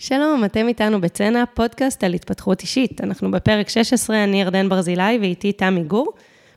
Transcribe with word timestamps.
שלום, 0.00 0.44
אתם 0.44 0.68
איתנו 0.68 1.00
בצנע, 1.00 1.44
פודקאסט 1.54 2.04
על 2.04 2.14
התפתחות 2.14 2.62
אישית. 2.62 3.00
אנחנו 3.00 3.30
בפרק 3.30 3.68
16, 3.68 4.24
אני 4.24 4.40
ירדן 4.40 4.68
ברזילי 4.68 5.18
ואיתי 5.20 5.52
תמי 5.52 5.82
גור. 5.82 6.12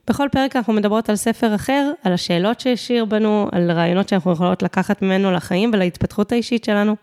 בכל 0.07 0.27
פרק 0.31 0.55
אנחנו 0.55 0.73
מדברות 0.73 1.09
על 1.09 1.15
ספר 1.15 1.55
אחר, 1.55 1.91
על 2.03 2.13
השאלות 2.13 2.59
שהשאיר 2.59 3.05
בנו, 3.05 3.47
על 3.51 3.71
רעיונות 3.71 4.09
שאנחנו 4.09 4.31
יכולות 4.31 4.63
לקחת 4.63 5.01
ממנו 5.01 5.31
לחיים 5.31 5.71
ולהתפתחות 5.73 6.31
האישית 6.31 6.63
שלנו. 6.63 6.95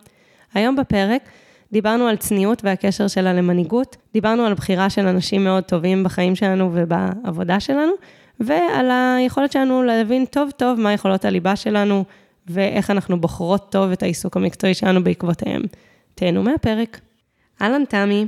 היום 0.54 0.76
בפרק 0.76 1.22
דיברנו 1.72 2.06
על 2.06 2.16
צניעות 2.16 2.64
והקשר 2.64 3.08
שלה 3.08 3.32
למנהיגות, 3.32 3.96
דיברנו 4.12 4.44
על 4.46 4.54
בחירה 4.54 4.90
של 4.90 5.06
אנשים 5.06 5.44
מאוד 5.44 5.64
טובים 5.64 6.04
בחיים 6.04 6.36
שלנו 6.36 6.70
ובעבודה 6.74 7.60
שלנו, 7.60 7.92
ועל 8.40 8.90
היכולת 8.90 9.52
שלנו 9.52 9.82
להבין 9.82 10.24
טוב 10.24 10.50
טוב 10.56 10.80
מה 10.80 10.92
יכולות 10.92 11.24
הליבה 11.24 11.56
שלנו, 11.56 12.04
ואיך 12.46 12.90
אנחנו 12.90 13.20
בוחרות 13.20 13.72
טוב 13.72 13.90
את 13.90 14.02
העיסוק 14.02 14.36
המקצועי 14.36 14.74
שלנו 14.74 15.04
בעקבותיהם. 15.04 15.62
תהנו 16.18 16.42
מהפרק. 16.42 17.00
אהלן 17.62 17.84
תמי, 17.84 18.26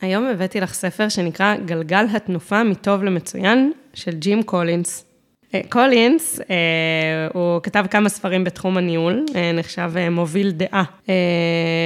היום 0.00 0.26
הבאתי 0.26 0.60
לך 0.60 0.74
ספר 0.74 1.08
שנקרא 1.08 1.56
גלגל 1.64 2.06
התנופה 2.12 2.62
מטוב 2.62 3.04
למצוין 3.04 3.72
של 3.94 4.10
ג'ים 4.10 4.42
קולינס. 4.42 5.04
אה, 5.54 5.60
קולינס, 5.68 6.40
אה, 6.40 7.28
הוא 7.32 7.60
כתב 7.62 7.84
כמה 7.90 8.08
ספרים 8.08 8.44
בתחום 8.44 8.76
הניהול, 8.76 9.24
אה, 9.34 9.52
נחשב 9.52 9.92
מוביל 10.10 10.50
דעה 10.50 10.84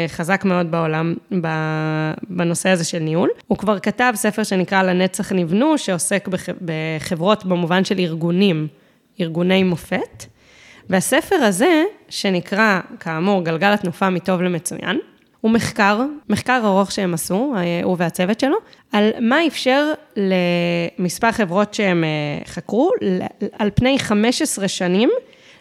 חזק 0.08 0.44
מאוד 0.44 0.70
בעולם 0.70 1.14
בנושא 2.28 2.68
הזה 2.68 2.84
של 2.84 2.98
ניהול. 2.98 3.30
הוא 3.46 3.58
כבר 3.58 3.78
כתב 3.78 4.12
ספר 4.16 4.42
שנקרא 4.42 4.82
לנצח 4.82 5.32
נבנו, 5.32 5.78
שעוסק 5.78 6.28
בחברות 6.64 7.44
במובן 7.44 7.84
של 7.84 7.98
ארגונים, 7.98 8.68
ארגוני 9.20 9.62
מופת. 9.62 10.24
והספר 10.90 11.36
הזה, 11.36 11.82
שנקרא, 12.08 12.80
כאמור, 13.00 13.44
גלגל 13.44 13.72
התנופה 13.72 14.10
מטוב 14.10 14.42
למצוין, 14.42 14.98
הוא 15.40 15.50
מחקר, 15.50 16.00
מחקר 16.28 16.60
ארוך 16.64 16.92
שהם 16.92 17.14
עשו, 17.14 17.54
אה, 17.56 17.80
הוא 17.84 17.96
והצוות 17.98 18.40
שלו, 18.40 18.56
על 18.92 19.10
מה 19.20 19.46
אפשר 19.46 19.92
למספר 20.16 21.32
חברות 21.32 21.74
שהם 21.74 22.04
אה, 22.04 22.44
חקרו, 22.46 22.90
על 23.58 23.70
פני 23.74 23.98
15 23.98 24.68
שנים, 24.68 25.10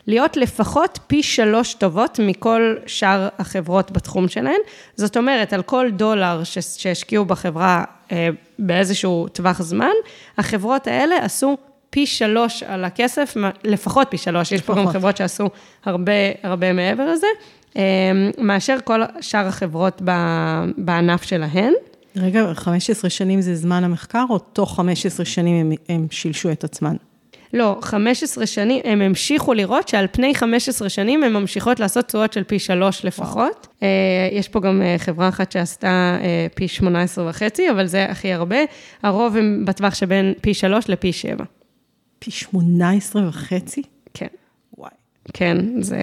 להיות 0.08 0.38
לפחות 0.38 1.00
פי 1.08 1.24
שלוש 1.24 1.74
טובות 1.74 2.20
מכל 2.24 2.76
שאר 2.86 3.28
החברות 3.40 3.92
בתחום 3.92 4.28
שלהן. 4.28 4.60
זאת 4.96 5.18
אומרת, 5.18 5.54
על 5.54 5.62
כל 5.62 5.90
דולר 5.92 6.42
שהשקיעו 6.78 7.26
בחברה 7.26 7.84
אה, 8.12 8.30
באיזשהו 8.60 9.28
טווח 9.28 9.62
זמן, 9.62 9.92
החברות 10.38 10.88
האלה 10.88 11.16
עשו 11.22 11.58
פי 11.90 12.06
שלוש 12.06 12.64
על 12.64 12.86
הכסף, 12.86 13.36
לפחות 13.64 14.08
פי 14.10 14.18
שלוש, 14.18 14.52
יש 14.52 14.62
פה 14.62 14.76
גם 14.76 14.88
חברות 14.88 15.18
שעשו 15.18 15.50
הרבה, 15.86 16.14
הרבה 16.44 16.74
מעבר 16.74 17.12
לזה. 17.12 17.28
אמ, 17.76 17.82
מאשר 18.38 18.78
כל 18.84 19.02
שאר 19.22 19.48
החברות 19.48 20.02
בענף 20.78 21.24
שלהן. 21.24 21.74
רגע, 22.16 22.54
15 22.54 23.10
שנים 23.10 23.42
זה 23.42 23.56
זמן 23.56 23.84
המחקר, 23.84 24.26
או 24.30 24.40
תוך 24.40 24.76
15 24.76 25.26
שנים 25.26 25.66
הם, 25.66 25.72
הם 25.90 26.08
שילשו 26.12 26.52
את 26.52 26.64
עצמן? 26.64 26.96
לא, 27.54 27.80
15 27.82 28.46
שנים, 28.46 28.82
הם 28.86 29.02
המשיכו 29.02 29.54
לראות 29.54 29.88
שעל 29.88 30.08
פני 30.12 30.36
15 30.36 30.90
שנים 30.90 31.24
הן 31.24 31.34
ממשיכות 31.34 31.80
לעשות 31.80 32.06
תשואות 32.06 32.34
של 32.34 32.44
פי 32.44 32.60
שלוש 32.60 33.06
לפחות. 33.06 33.68
וואו. 33.68 33.82
אה, 33.84 34.30
יש 34.32 34.48
פה 34.48 34.60
גם 34.60 34.82
אה, 34.82 34.96
חברה 34.98 35.30
אחת 35.30 35.52
שעשתה 35.52 36.18
אה, 36.22 36.48
פי 36.56 36.68
18 36.68 37.30
וחצי, 37.30 37.72
אבל 37.72 37.86
זה 37.88 38.06
הכי 38.06 38.34
הרבה. 38.34 38.58
הרוב 39.04 39.38
הם 39.38 39.66
בטווח 39.66 39.96
שבין 39.96 40.34
פי 40.42 40.54
שלוש 40.54 40.90
לפי 40.90 41.14
שבע. 41.14 41.44
פי 42.20 42.32
18 42.32 43.28
וחצי? 43.28 43.82
כן. 44.14 44.28
וואי. 44.78 44.92
כן, 45.34 45.82
זה... 45.82 45.98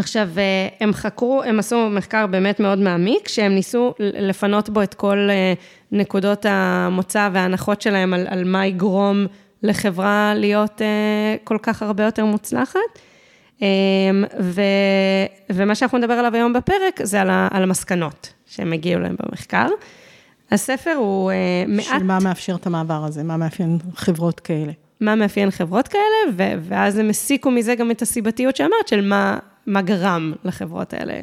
עכשיו, 0.00 0.28
אה, 0.36 0.68
הם 0.80 0.92
חקרו, 0.92 1.42
הם 1.42 1.58
עשו 1.58 1.90
מחקר 1.90 2.26
באמת 2.26 2.60
מאוד 2.60 2.78
מעמיק, 2.78 3.28
שהם 3.28 3.54
ניסו 3.54 3.94
לפנות 3.98 4.68
בו 4.70 4.82
את 4.82 4.94
כל 4.94 5.28
אה, 5.30 5.52
נקודות 5.92 6.46
המוצא 6.48 7.28
וההנחות 7.32 7.82
שלהם 7.82 8.14
על, 8.14 8.26
על 8.28 8.44
מה 8.44 8.66
יגרום 8.66 9.26
לחברה 9.62 10.32
להיות 10.36 10.82
אה, 10.82 11.36
כל 11.44 11.58
כך 11.62 11.82
הרבה 11.82 12.04
יותר 12.04 12.24
מוצלחת. 12.24 12.80
ו, 14.40 14.62
ומה 15.50 15.74
שאנחנו 15.74 15.98
נדבר 15.98 16.12
עליו 16.14 16.34
היום 16.34 16.52
בפרק, 16.52 17.00
זה 17.02 17.20
על, 17.20 17.30
ה, 17.30 17.48
על 17.50 17.62
המסקנות 17.62 18.32
שהם 18.46 18.72
הגיעו 18.72 19.00
להם 19.00 19.16
במחקר. 19.22 19.66
הספר 20.50 20.94
הוא 20.96 21.32
מעט... 21.68 21.84
של 21.84 22.02
מה 22.02 22.18
מאפשר 22.20 22.54
את 22.54 22.66
המעבר 22.66 23.04
הזה? 23.04 23.22
מה 23.22 23.36
מאפיין 23.36 23.78
חברות 23.94 24.40
כאלה? 24.40 24.72
מה 25.00 25.14
מאפיין 25.14 25.50
חברות 25.50 25.88
כאלה, 25.88 26.34
ו- 26.36 26.68
ואז 26.68 26.98
הם 26.98 27.10
הסיקו 27.10 27.50
מזה 27.50 27.74
גם 27.74 27.90
את 27.90 28.02
הסיבתיות 28.02 28.56
שאמרת, 28.56 28.88
של 28.88 29.08
מה, 29.08 29.38
מה 29.66 29.82
גרם 29.82 30.32
לחברות 30.44 30.94
האלה 30.94 31.20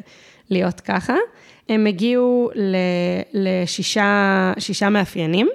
להיות 0.50 0.80
ככה. 0.80 1.16
הם 1.68 1.86
הגיעו 1.86 2.50
לשישה 3.34 4.88
מאפיינים. 4.90 5.48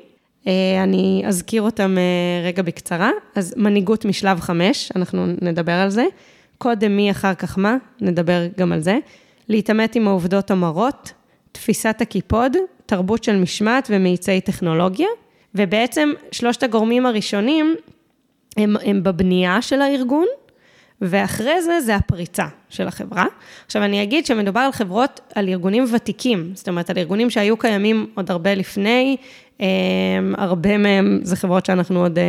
אה, 0.47 0.83
אני 0.83 1.23
אזכיר 1.27 1.61
אותם 1.61 1.97
אה, 1.97 2.47
רגע 2.47 2.63
בקצרה. 2.63 3.11
אז 3.35 3.53
מנהיגות 3.57 4.05
משלב 4.05 4.39
חמש, 4.39 4.91
אנחנו 4.95 5.25
נדבר 5.41 5.71
על 5.71 5.89
זה. 5.89 6.05
קודם 6.57 6.95
מי 6.95 7.11
אחר 7.11 7.33
כך 7.33 7.57
מה, 7.57 7.77
נדבר 8.01 8.47
גם 8.57 8.71
על 8.71 8.79
זה. 8.79 8.97
להתעמת 9.49 9.95
עם 9.95 10.07
העובדות 10.07 10.51
המרות, 10.51 11.13
תפיסת 11.51 11.97
הקיפוד, 12.01 12.57
תרבות 12.85 13.23
של 13.23 13.35
משמעת 13.35 13.87
ומאיצי 13.91 14.41
טכנולוגיה. 14.41 15.07
ובעצם 15.55 16.09
שלושת 16.31 16.63
הגורמים 16.63 17.05
הראשונים 17.05 17.75
הם, 18.57 18.75
הם 18.85 19.03
בבנייה 19.03 19.61
של 19.61 19.81
הארגון, 19.81 20.25
ואחרי 21.03 21.61
זה, 21.61 21.81
זה 21.81 21.95
הפריצה 21.95 22.45
של 22.69 22.87
החברה. 22.87 23.25
עכשיו, 23.65 23.83
אני 23.83 24.03
אגיד 24.03 24.25
שמדובר 24.25 24.59
על 24.59 24.71
חברות, 24.71 25.19
על 25.35 25.49
ארגונים 25.49 25.85
ותיקים, 25.93 26.51
זאת 26.53 26.69
אומרת, 26.69 26.89
על 26.89 26.97
ארגונים 26.97 27.29
שהיו 27.29 27.57
קיימים 27.57 28.07
עוד 28.15 28.31
הרבה 28.31 28.55
לפני, 28.55 29.17
אה, 29.61 29.67
הרבה 30.37 30.77
מהם 30.77 31.19
זה 31.23 31.35
חברות 31.35 31.65
שאנחנו 31.65 31.99
עוד 31.99 32.19
אה, 32.19 32.23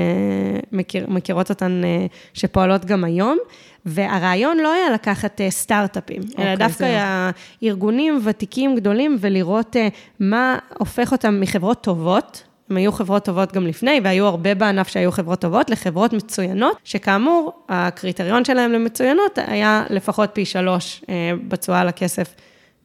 מכיר, 0.72 1.06
מכירות 1.08 1.50
אותן, 1.50 1.82
אה, 1.84 2.06
שפועלות 2.34 2.84
גם 2.84 3.04
היום. 3.04 3.38
והרעיון 3.86 4.58
לא 4.58 4.72
היה 4.72 4.90
לקחת 4.94 5.40
סטארט-אפים, 5.48 6.22
okay, 6.22 6.40
אלא 6.42 6.52
אוקיי, 6.52 6.56
דווקא 6.56 6.84
היה 6.84 7.30
ארגונים 7.62 8.20
ותיקים 8.24 8.76
גדולים 8.76 9.16
ולראות 9.20 9.76
מה 10.20 10.58
הופך 10.78 11.12
אותם 11.12 11.40
מחברות 11.40 11.82
טובות, 11.82 12.42
הם 12.70 12.76
היו 12.76 12.92
חברות 12.92 13.24
טובות 13.24 13.52
גם 13.52 13.66
לפני, 13.66 14.00
והיו 14.04 14.26
הרבה 14.26 14.54
בענף 14.54 14.88
שהיו 14.88 15.12
חברות 15.12 15.40
טובות, 15.40 15.70
לחברות 15.70 16.12
מצוינות, 16.12 16.76
שכאמור, 16.84 17.52
הקריטריון 17.68 18.44
שלהם 18.44 18.72
למצוינות 18.72 19.38
היה 19.46 19.84
לפחות 19.90 20.30
פי 20.32 20.44
שלוש 20.44 21.04
אה, 21.08 21.32
בתשואה 21.48 21.80
על 21.80 21.88
הכסף 21.88 22.34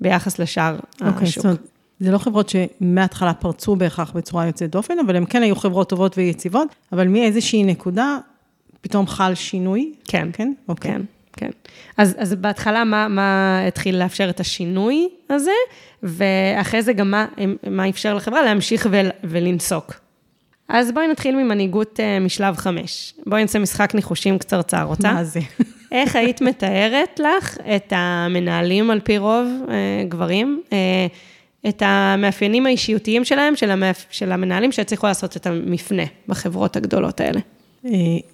ביחס 0.02 0.40
לשאר 0.40 0.78
okay, 0.80 1.06
אוקיי, 1.06 1.28
השוק. 1.28 1.44
זאת 1.44 1.60
זה 2.00 2.12
לא 2.12 2.18
חברות 2.18 2.50
שמההתחלה 2.50 3.34
פרצו 3.34 3.76
בהכרח 3.76 4.12
בצורה 4.12 4.46
יוצאת 4.46 4.72
דופן, 4.72 5.00
אבל 5.00 5.16
הן 5.16 5.26
כן 5.30 5.44
היו 5.44 5.56
חברות 5.56 5.90
טובות 5.90 6.18
ויציבות, 6.18 6.68
אבל 6.92 7.08
מאיזושהי 7.08 7.64
נקודה 7.64 8.18
פתאום 8.82 9.08
חל 9.08 9.36
שינוי? 9.36 9.94
כן. 10.06 10.30
כן? 10.34 10.54
אוקיי. 10.68 10.92
כן. 10.92 11.02
כן. 11.40 11.50
אז, 11.98 12.16
אז 12.18 12.36
בהתחלה, 12.36 12.84
מה, 12.84 13.08
מה 13.08 13.62
התחיל 13.68 14.00
לאפשר 14.00 14.30
את 14.30 14.40
השינוי 14.40 15.10
הזה, 15.30 15.52
ואחרי 16.04 16.82
זה 16.82 16.94
גם 16.94 17.12
מה, 17.12 17.26
מה 17.70 17.90
אפשר 17.90 18.14
לחברה 18.14 18.44
להמשיך 18.44 18.88
ול, 18.92 19.10
ולנסוק. 19.24 19.94
אז 20.70 20.92
בואי 20.92 21.08
נתחיל 21.08 21.36
ממנהיגות 21.36 22.00
uh, 22.00 22.24
משלב 22.24 22.56
חמש. 22.56 23.14
בואי 23.26 23.42
נעשה 23.42 23.60
משחק 23.60 23.96
ניחושים 23.96 24.38
קצרצר, 24.38 24.84
רוצה? 24.84 25.14
מה 25.14 25.24
זה? 25.24 25.40
איך 25.92 26.16
היית 26.16 26.42
מתארת 26.42 27.20
לך 27.20 27.58
את 27.76 27.94
המנהלים 27.96 28.92
על 28.92 29.00
פי 29.00 29.18
רוב, 29.18 29.48
uh, 29.66 29.70
גברים, 30.10 30.62
את 31.70 31.84
המאפיינים 31.86 32.66
האישיותיים 32.66 33.26
שלהם, 33.26 33.56
של, 33.56 33.72
המאפ... 33.72 34.06
של 34.10 34.32
המנהלים 34.32 34.72
שהצליחו 34.72 35.08
לעשות 35.08 35.38
את 35.38 35.48
המפנה 35.48 36.04
בחברות 36.28 36.76
הגדולות 36.76 37.22
האלה? 37.22 37.40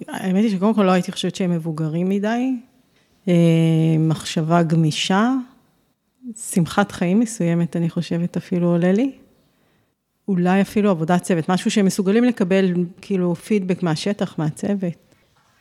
האמת 0.08 0.42
היא 0.42 0.50
שקודם 0.50 0.74
כל 0.74 0.82
לא 0.82 0.90
הייתי 0.90 1.12
חושבת 1.12 1.36
שהם 1.36 1.50
מבוגרים 1.50 2.08
מדי. 2.08 2.50
אה, 3.28 3.34
מחשבה 3.98 4.62
גמישה, 4.62 5.32
שמחת 6.50 6.92
חיים 6.92 7.20
מסוימת, 7.20 7.76
אני 7.76 7.90
חושבת, 7.90 8.36
אפילו 8.36 8.68
עולה 8.68 8.92
לי. 8.92 9.12
אולי 10.28 10.60
אפילו 10.60 10.90
עבודת 10.90 11.22
צוות, 11.22 11.48
משהו 11.48 11.70
שהם 11.70 11.86
מסוגלים 11.86 12.24
לקבל 12.24 12.72
כאילו 13.00 13.34
פידבק 13.34 13.82
מהשטח, 13.82 14.38
מהצוות. 14.38 15.06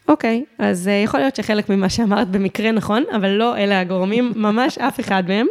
אוקיי, 0.08 0.44
okay, 0.48 0.64
אז 0.64 0.88
uh, 0.88 1.04
יכול 1.04 1.20
להיות 1.20 1.36
שחלק 1.36 1.70
ממה 1.70 1.90
שאמרת 1.90 2.28
במקרה 2.28 2.72
נכון, 2.72 3.04
אבל 3.16 3.30
לא 3.30 3.58
אלה 3.58 3.80
הגורמים, 3.80 4.32
ממש 4.36 4.78
אף 4.78 5.00
אחד 5.00 5.24
מהם. 5.28 5.48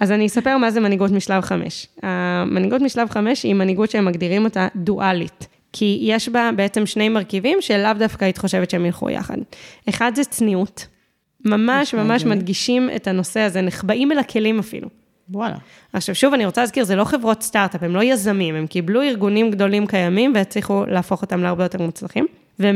אז 0.00 0.12
אני 0.12 0.26
אספר 0.26 0.58
מה 0.58 0.70
זה 0.70 0.80
מנהיגות 0.80 1.10
משלב 1.10 1.42
חמש. 1.42 1.86
המנהיגות 2.02 2.82
משלב 2.82 3.10
חמש 3.10 3.42
היא 3.42 3.54
מנהיגות 3.54 3.90
שהם 3.90 4.04
מגדירים 4.04 4.44
אותה 4.44 4.68
דואלית, 4.76 5.46
כי 5.72 5.98
יש 6.02 6.28
בה 6.28 6.50
בעצם 6.56 6.86
שני 6.86 7.08
מרכיבים 7.08 7.58
שלאו 7.60 7.92
דווקא 7.98 8.24
היית 8.24 8.38
חושבת 8.38 8.70
שהם 8.70 8.86
ילכו 8.86 9.10
יחד. 9.10 9.36
אחד 9.88 10.12
זה 10.14 10.24
צניעות, 10.24 10.86
ממש 11.44 11.94
ממש 11.94 12.24
מדגישים 12.24 12.90
את 12.96 13.06
הנושא 13.06 13.40
הזה, 13.40 13.60
נחבאים 13.60 14.12
אל 14.12 14.18
הכלים 14.18 14.58
אפילו. 14.58 14.88
וואלה. 15.30 15.56
עכשיו, 15.92 16.14
שוב, 16.14 16.34
אני 16.34 16.46
רוצה 16.46 16.60
להזכיר, 16.60 16.84
זה 16.84 16.96
לא 16.96 17.04
חברות 17.04 17.42
סטארט-אפ, 17.42 17.82
הם 17.82 17.94
לא 17.94 18.02
יזמים, 18.02 18.54
הם 18.54 18.66
קיבלו 18.66 19.02
ארגונים 19.02 19.50
גדולים 19.50 19.86
קיימים 19.86 20.32
והצליחו 20.34 20.84
להפוך 20.86 21.22
אותם 21.22 21.42
להרבה 21.42 21.64
יותר 21.64 21.82
מוצלחים. 21.82 22.26
ו, 22.60 22.66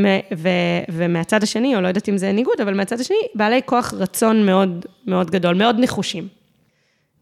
ומהצד 0.89 1.43
השני, 1.43 1.77
או 1.77 1.81
לא 1.81 1.89
יודעת 1.89 2.09
אם 2.09 2.19
זה 2.19 2.33
ניגוד, 2.33 2.61
אבל 2.63 2.75
מהצד 2.75 3.01
השני, 3.01 3.17
בעלי 3.35 3.61
כוח 3.65 3.95
רצון 3.95 4.47
מאוד 4.47 4.87
מאוד 5.07 5.31
גדול, 5.31 5.55
מאוד 5.55 5.77
נחושים. 5.79 6.29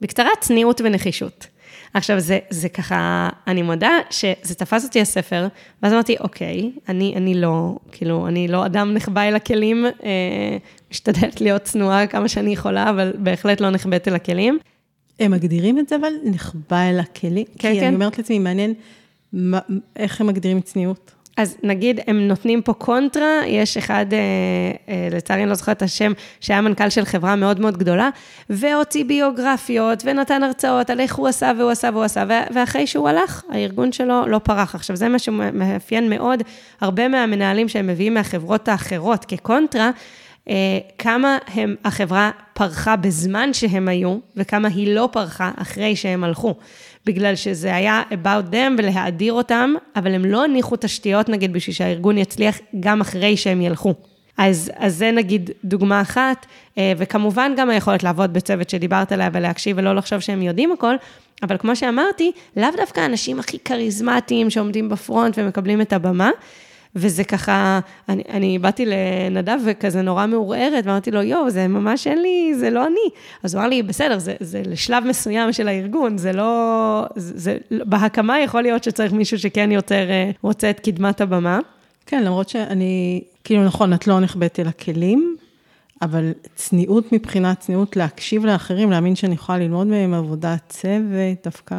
בקצרה, 0.00 0.28
צניעות 0.40 0.80
ונחישות. 0.84 1.46
עכשיו, 1.94 2.20
זה, 2.20 2.38
זה 2.50 2.68
ככה, 2.68 3.28
אני 3.46 3.62
מודה 3.62 3.98
שזה 4.10 4.54
תפס 4.54 4.84
אותי 4.84 5.00
הספר, 5.00 5.48
ואז 5.82 5.92
אמרתי, 5.92 6.16
אוקיי, 6.20 6.72
אני, 6.88 7.14
אני 7.16 7.34
לא, 7.34 7.76
כאילו, 7.92 8.28
אני 8.28 8.48
לא 8.48 8.66
אדם 8.66 8.94
נחבא 8.94 9.20
אל 9.20 9.36
הכלים, 9.36 9.86
אה, 9.86 10.56
משתדלת 10.90 11.40
להיות 11.40 11.62
צנועה 11.62 12.06
כמה 12.06 12.28
שאני 12.28 12.52
יכולה, 12.52 12.90
אבל 12.90 13.12
בהחלט 13.18 13.60
לא 13.60 13.70
נחבאת 13.70 14.08
אל 14.08 14.14
הכלים. 14.14 14.58
הם 15.20 15.30
מגדירים 15.30 15.78
את 15.78 15.88
זה, 15.88 15.96
אבל 15.96 16.12
נחבא 16.24 16.82
אל 16.90 16.98
הכלים? 16.98 17.44
כן, 17.58 17.72
כי 17.72 17.80
כן. 17.80 17.86
אני 17.86 17.94
אומרת 17.94 18.18
לעצמי, 18.18 18.38
מעניין 18.38 18.74
מה, 19.32 19.58
איך 19.96 20.20
הם 20.20 20.26
מגדירים 20.26 20.60
צניעות. 20.60 21.12
אז 21.36 21.56
נגיד, 21.62 22.00
הם 22.06 22.28
נותנים 22.28 22.62
פה 22.62 22.72
קונטרה, 22.72 23.40
יש 23.46 23.76
אחד, 23.76 24.06
אה, 24.12 24.18
אה, 24.88 25.08
לצערי 25.10 25.42
אני 25.42 25.48
לא 25.48 25.54
זוכרת 25.54 25.76
את 25.76 25.82
השם, 25.82 26.12
שהיה 26.40 26.60
מנכ"ל 26.60 26.88
של 26.88 27.04
חברה 27.04 27.36
מאוד 27.36 27.60
מאוד 27.60 27.76
גדולה, 27.76 28.10
והוציא 28.50 29.04
ביוגרפיות, 29.04 30.02
ונתן 30.06 30.42
הרצאות 30.42 30.90
על 30.90 31.00
איך 31.00 31.14
הוא 31.14 31.28
עשה 31.28 31.52
והוא 31.58 31.70
עשה 31.70 31.90
והוא 31.92 32.04
עשה, 32.04 32.24
ואחרי 32.54 32.86
שהוא 32.86 33.08
הלך, 33.08 33.42
הארגון 33.50 33.92
שלו 33.92 34.26
לא 34.26 34.38
פרח. 34.38 34.74
עכשיו, 34.74 34.96
זה 34.96 35.08
מה 35.08 35.18
שמאפיין 35.18 36.10
מאוד 36.10 36.42
הרבה 36.80 37.08
מהמנהלים 37.08 37.68
שהם 37.68 37.86
מביאים 37.86 38.14
מהחברות 38.14 38.68
האחרות 38.68 39.24
כקונטרה, 39.24 39.90
אה, 40.48 40.78
כמה 40.98 41.38
הם, 41.54 41.74
החברה 41.84 42.30
פרחה 42.52 42.96
בזמן 42.96 43.52
שהם 43.52 43.88
היו, 43.88 44.18
וכמה 44.36 44.68
היא 44.68 44.94
לא 44.94 45.08
פרחה 45.12 45.50
אחרי 45.56 45.96
שהם 45.96 46.24
הלכו. 46.24 46.54
בגלל 47.06 47.36
שזה 47.36 47.74
היה 47.74 48.02
about 48.10 48.52
them 48.52 48.72
ולהאדיר 48.78 49.32
אותם, 49.32 49.74
אבל 49.96 50.14
הם 50.14 50.24
לא 50.24 50.44
הניחו 50.44 50.76
תשתיות, 50.80 51.28
נגיד, 51.28 51.52
בשביל 51.52 51.74
שהארגון 51.74 52.18
יצליח 52.18 52.58
גם 52.80 53.00
אחרי 53.00 53.36
שהם 53.36 53.60
ילכו. 53.60 53.94
אז, 54.38 54.70
אז 54.76 54.96
זה 54.96 55.10
נגיד 55.10 55.50
דוגמה 55.64 56.00
אחת, 56.00 56.46
אה, 56.78 56.92
וכמובן 56.98 57.52
גם 57.56 57.70
היכולת 57.70 58.02
לעבוד 58.02 58.32
בצוות 58.32 58.70
שדיברת 58.70 59.12
עליה 59.12 59.30
ולהקשיב 59.32 59.76
ולא 59.78 59.94
לחשוב 59.94 60.20
שהם 60.20 60.42
יודעים 60.42 60.72
הכל, 60.72 60.94
אבל 61.42 61.56
כמו 61.58 61.76
שאמרתי, 61.76 62.32
לאו 62.56 62.68
דווקא 62.76 63.00
האנשים 63.00 63.38
הכי 63.38 63.58
כריזמטיים 63.58 64.50
שעומדים 64.50 64.88
בפרונט 64.88 65.38
ומקבלים 65.38 65.80
את 65.80 65.92
הבמה, 65.92 66.30
וזה 66.96 67.24
ככה, 67.24 67.80
אני, 68.08 68.22
אני 68.30 68.58
באתי 68.58 68.86
לנדב 68.86 69.58
וכזה 69.66 70.02
נורא 70.02 70.26
מעורערת, 70.26 70.86
ואמרתי 70.86 71.10
לו, 71.10 71.22
יואו, 71.22 71.50
זה 71.50 71.68
ממש 71.68 72.06
אין 72.06 72.22
לי, 72.22 72.54
זה 72.54 72.70
לא 72.70 72.86
אני. 72.86 73.16
אז 73.42 73.54
הוא 73.54 73.60
אמר 73.60 73.68
לי, 73.68 73.82
בסדר, 73.82 74.18
זה, 74.18 74.34
זה 74.40 74.62
לשלב 74.66 75.04
מסוים 75.04 75.52
של 75.52 75.68
הארגון, 75.68 76.18
זה 76.18 76.32
לא, 76.32 77.04
זה, 77.16 77.32
זה, 77.36 77.58
בהקמה 77.70 78.40
יכול 78.40 78.62
להיות 78.62 78.84
שצריך 78.84 79.12
מישהו 79.12 79.38
שכן 79.38 79.72
יותר 79.72 80.10
אה, 80.10 80.30
רוצה 80.42 80.70
את 80.70 80.80
קדמת 80.80 81.20
הבמה. 81.20 81.58
כן, 82.06 82.22
למרות 82.22 82.48
שאני, 82.48 83.22
כאילו 83.44 83.64
נכון, 83.64 83.92
את 83.94 84.06
לא 84.06 84.20
נחבאת 84.20 84.60
אל 84.60 84.68
הכלים, 84.68 85.36
אבל 86.02 86.32
צניעות 86.54 87.12
מבחינת 87.12 87.60
צניעות, 87.60 87.96
להקשיב 87.96 88.46
לאחרים, 88.46 88.90
להאמין 88.90 89.16
שאני 89.16 89.34
יכולה 89.34 89.58
ללמוד 89.58 89.86
מהם 89.86 90.14
עבודת 90.14 90.60
צוות, 90.68 91.44
דווקא 91.44 91.76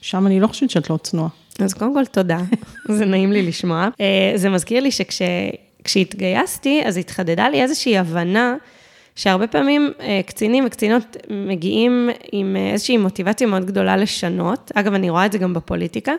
שם 0.00 0.26
אני 0.26 0.40
לא 0.40 0.46
חושבת 0.46 0.70
שאת 0.70 0.90
לא 0.90 0.96
צנועה. 0.96 1.28
אז 1.64 1.74
קודם 1.74 1.94
כל, 1.94 2.04
תודה, 2.04 2.38
זה 2.96 3.04
נעים 3.04 3.32
לי 3.32 3.42
לשמוע. 3.42 3.88
אה, 4.00 4.32
זה 4.34 4.50
מזכיר 4.50 4.82
לי 4.82 4.90
שכשהתגייסתי, 4.90 6.82
אז 6.84 6.96
התחדדה 6.96 7.48
לי 7.48 7.62
איזושהי 7.62 7.98
הבנה, 7.98 8.56
שהרבה 9.16 9.46
פעמים 9.46 9.92
אה, 10.00 10.20
קצינים 10.26 10.64
וקצינות 10.66 11.16
מגיעים 11.30 12.10
עם 12.32 12.56
אה, 12.56 12.72
איזושהי 12.72 12.96
מוטיבציה 12.96 13.46
מאוד 13.46 13.64
גדולה 13.64 13.96
לשנות. 13.96 14.72
אגב, 14.74 14.94
אני 14.94 15.10
רואה 15.10 15.26
את 15.26 15.32
זה 15.32 15.38
גם 15.38 15.54
בפוליטיקה, 15.54 16.12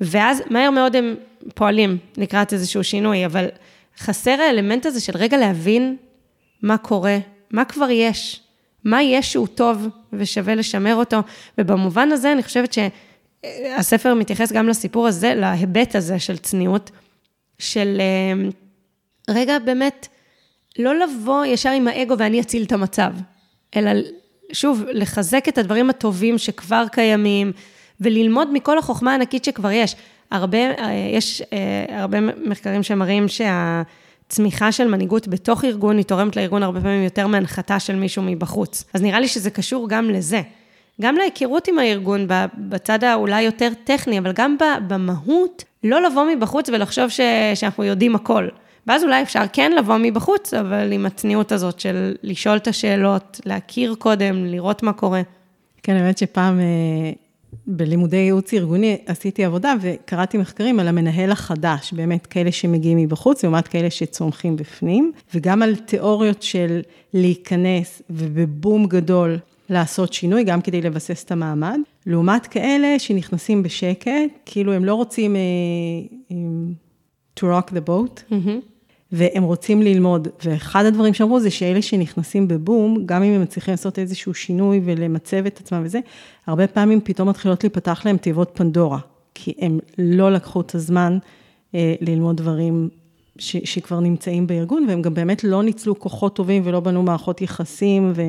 ואז 0.00 0.42
מהר 0.50 0.70
מאוד 0.70 0.96
הם 0.96 1.14
פועלים 1.54 1.98
לקראת 2.16 2.52
איזשהו 2.52 2.84
שינוי, 2.84 3.26
אבל 3.26 3.46
חסר 3.98 4.40
האלמנט 4.40 4.86
הזה 4.86 5.00
של 5.00 5.12
רגע 5.16 5.36
להבין 5.36 5.96
מה 6.62 6.78
קורה, 6.78 7.18
מה 7.50 7.64
כבר 7.64 7.90
יש, 7.90 8.40
מה 8.84 9.02
יש 9.02 9.32
שהוא 9.32 9.46
טוב 9.46 9.88
ושווה 10.12 10.54
לשמר 10.54 10.94
אותו, 10.94 11.18
ובמובן 11.58 12.12
הזה 12.12 12.32
אני 12.32 12.42
חושבת 12.42 12.72
ש... 12.72 12.78
הספר 13.76 14.14
מתייחס 14.14 14.52
גם 14.52 14.68
לסיפור 14.68 15.06
הזה, 15.06 15.34
להיבט 15.34 15.96
הזה 15.96 16.18
של 16.18 16.36
צניעות, 16.36 16.90
של 17.58 18.00
אה, 18.00 18.48
רגע 19.34 19.58
באמת, 19.58 20.08
לא 20.78 20.94
לבוא 20.98 21.44
ישר 21.44 21.70
עם 21.70 21.88
האגו 21.88 22.14
ואני 22.18 22.40
אציל 22.40 22.62
את 22.62 22.72
המצב, 22.72 23.12
אלא 23.76 23.90
שוב, 24.52 24.84
לחזק 24.92 25.48
את 25.48 25.58
הדברים 25.58 25.90
הטובים 25.90 26.38
שכבר 26.38 26.84
קיימים, 26.92 27.52
וללמוד 28.00 28.52
מכל 28.52 28.78
החוכמה 28.78 29.12
הענקית 29.12 29.44
שכבר 29.44 29.70
יש. 29.70 29.96
הרבה, 30.30 30.58
אה, 30.58 31.10
יש 31.14 31.42
אה, 31.52 32.00
הרבה 32.00 32.18
מחקרים 32.20 32.82
שמראים 32.82 33.26
שהצמיחה 33.28 34.72
של 34.72 34.88
מנהיגות 34.88 35.28
בתוך 35.28 35.64
ארגון, 35.64 35.96
היא 35.96 36.04
תורמת 36.04 36.36
לארגון 36.36 36.62
הרבה 36.62 36.80
פעמים 36.80 37.04
יותר 37.04 37.26
מהנחתה 37.26 37.80
של 37.80 37.96
מישהו 37.96 38.22
מבחוץ. 38.22 38.84
אז 38.94 39.02
נראה 39.02 39.20
לי 39.20 39.28
שזה 39.28 39.50
קשור 39.50 39.88
גם 39.88 40.10
לזה. 40.10 40.42
גם 41.00 41.16
להיכרות 41.16 41.68
עם 41.68 41.78
הארגון, 41.78 42.26
בצד 42.58 43.04
האולי 43.04 43.42
יותר 43.42 43.68
טכני, 43.84 44.18
אבל 44.18 44.32
גם 44.32 44.56
במהות, 44.88 45.64
לא 45.84 46.02
לבוא 46.02 46.24
מבחוץ 46.36 46.68
ולחשוב 46.68 47.08
ש, 47.08 47.20
שאנחנו 47.54 47.84
יודעים 47.84 48.14
הכל. 48.14 48.48
ואז 48.86 49.04
אולי 49.04 49.22
אפשר 49.22 49.42
כן 49.52 49.72
לבוא 49.72 49.96
מבחוץ, 50.00 50.54
אבל 50.54 50.92
עם 50.92 51.06
הצניעות 51.06 51.52
הזאת 51.52 51.80
של 51.80 52.14
לשאול 52.22 52.56
את 52.56 52.68
השאלות, 52.68 53.40
להכיר 53.46 53.94
קודם, 53.98 54.44
לראות 54.44 54.82
מה 54.82 54.92
קורה. 54.92 55.22
כן, 55.82 55.92
האמת 55.92 56.18
שפעם 56.18 56.60
אה, 56.60 56.64
בלימודי 57.66 58.16
ייעוץ 58.16 58.54
ארגוני 58.54 58.98
עשיתי 59.06 59.44
עבודה 59.44 59.74
וקראתי 59.80 60.38
מחקרים 60.38 60.80
על 60.80 60.88
המנהל 60.88 61.30
החדש, 61.30 61.92
באמת 61.92 62.26
כאלה 62.26 62.52
שמגיעים 62.52 62.98
מבחוץ, 62.98 63.44
לעומת 63.44 63.68
כאלה 63.68 63.90
שצומחים 63.90 64.56
בפנים, 64.56 65.12
וגם 65.34 65.62
על 65.62 65.76
תיאוריות 65.76 66.42
של 66.42 66.80
להיכנס 67.14 68.02
ובבום 68.10 68.86
גדול 68.86 69.38
לעשות 69.72 70.12
שינוי, 70.12 70.44
גם 70.44 70.60
כדי 70.60 70.82
לבסס 70.82 71.24
את 71.24 71.32
המעמד, 71.32 71.78
לעומת 72.06 72.46
כאלה 72.46 72.98
שנכנסים 72.98 73.62
בשקט, 73.62 74.10
כאילו 74.46 74.72
הם 74.72 74.84
לא 74.84 74.94
רוצים 74.94 75.36
uh, 76.30 76.32
to 77.40 77.42
rock 77.42 77.70
the 77.70 77.88
boat, 77.88 78.20
mm-hmm. 78.30 78.50
והם 79.12 79.42
רוצים 79.42 79.82
ללמוד. 79.82 80.28
ואחד 80.44 80.84
הדברים 80.84 81.14
שאמרו 81.14 81.40
זה 81.40 81.50
שאלה 81.50 81.82
שנכנסים 81.82 82.48
בבום, 82.48 83.06
גם 83.06 83.22
אם 83.22 83.32
הם 83.32 83.42
מצליחים 83.42 83.72
לעשות 83.72 83.98
איזשהו 83.98 84.34
שינוי 84.34 84.80
ולמצב 84.84 85.46
את 85.46 85.60
עצמם 85.60 85.82
וזה, 85.84 86.00
הרבה 86.46 86.66
פעמים 86.66 87.00
פתאום 87.04 87.28
מתחילות 87.28 87.64
להיפתח 87.64 88.02
להם 88.04 88.16
תיבות 88.16 88.50
פנדורה, 88.54 88.98
כי 89.34 89.54
הם 89.58 89.78
לא 89.98 90.32
לקחו 90.32 90.60
את 90.60 90.74
הזמן 90.74 91.18
uh, 91.72 91.74
ללמוד 92.00 92.36
דברים 92.36 92.88
ש, 93.38 93.56
שכבר 93.64 94.00
נמצאים 94.00 94.46
בארגון, 94.46 94.84
והם 94.88 95.02
גם 95.02 95.14
באמת 95.14 95.44
לא 95.44 95.62
ניצלו 95.62 95.98
כוחות 95.98 96.36
טובים 96.36 96.62
ולא 96.64 96.80
בנו 96.80 97.02
מערכות 97.02 97.40
יחסים, 97.40 98.12
ו... 98.14 98.22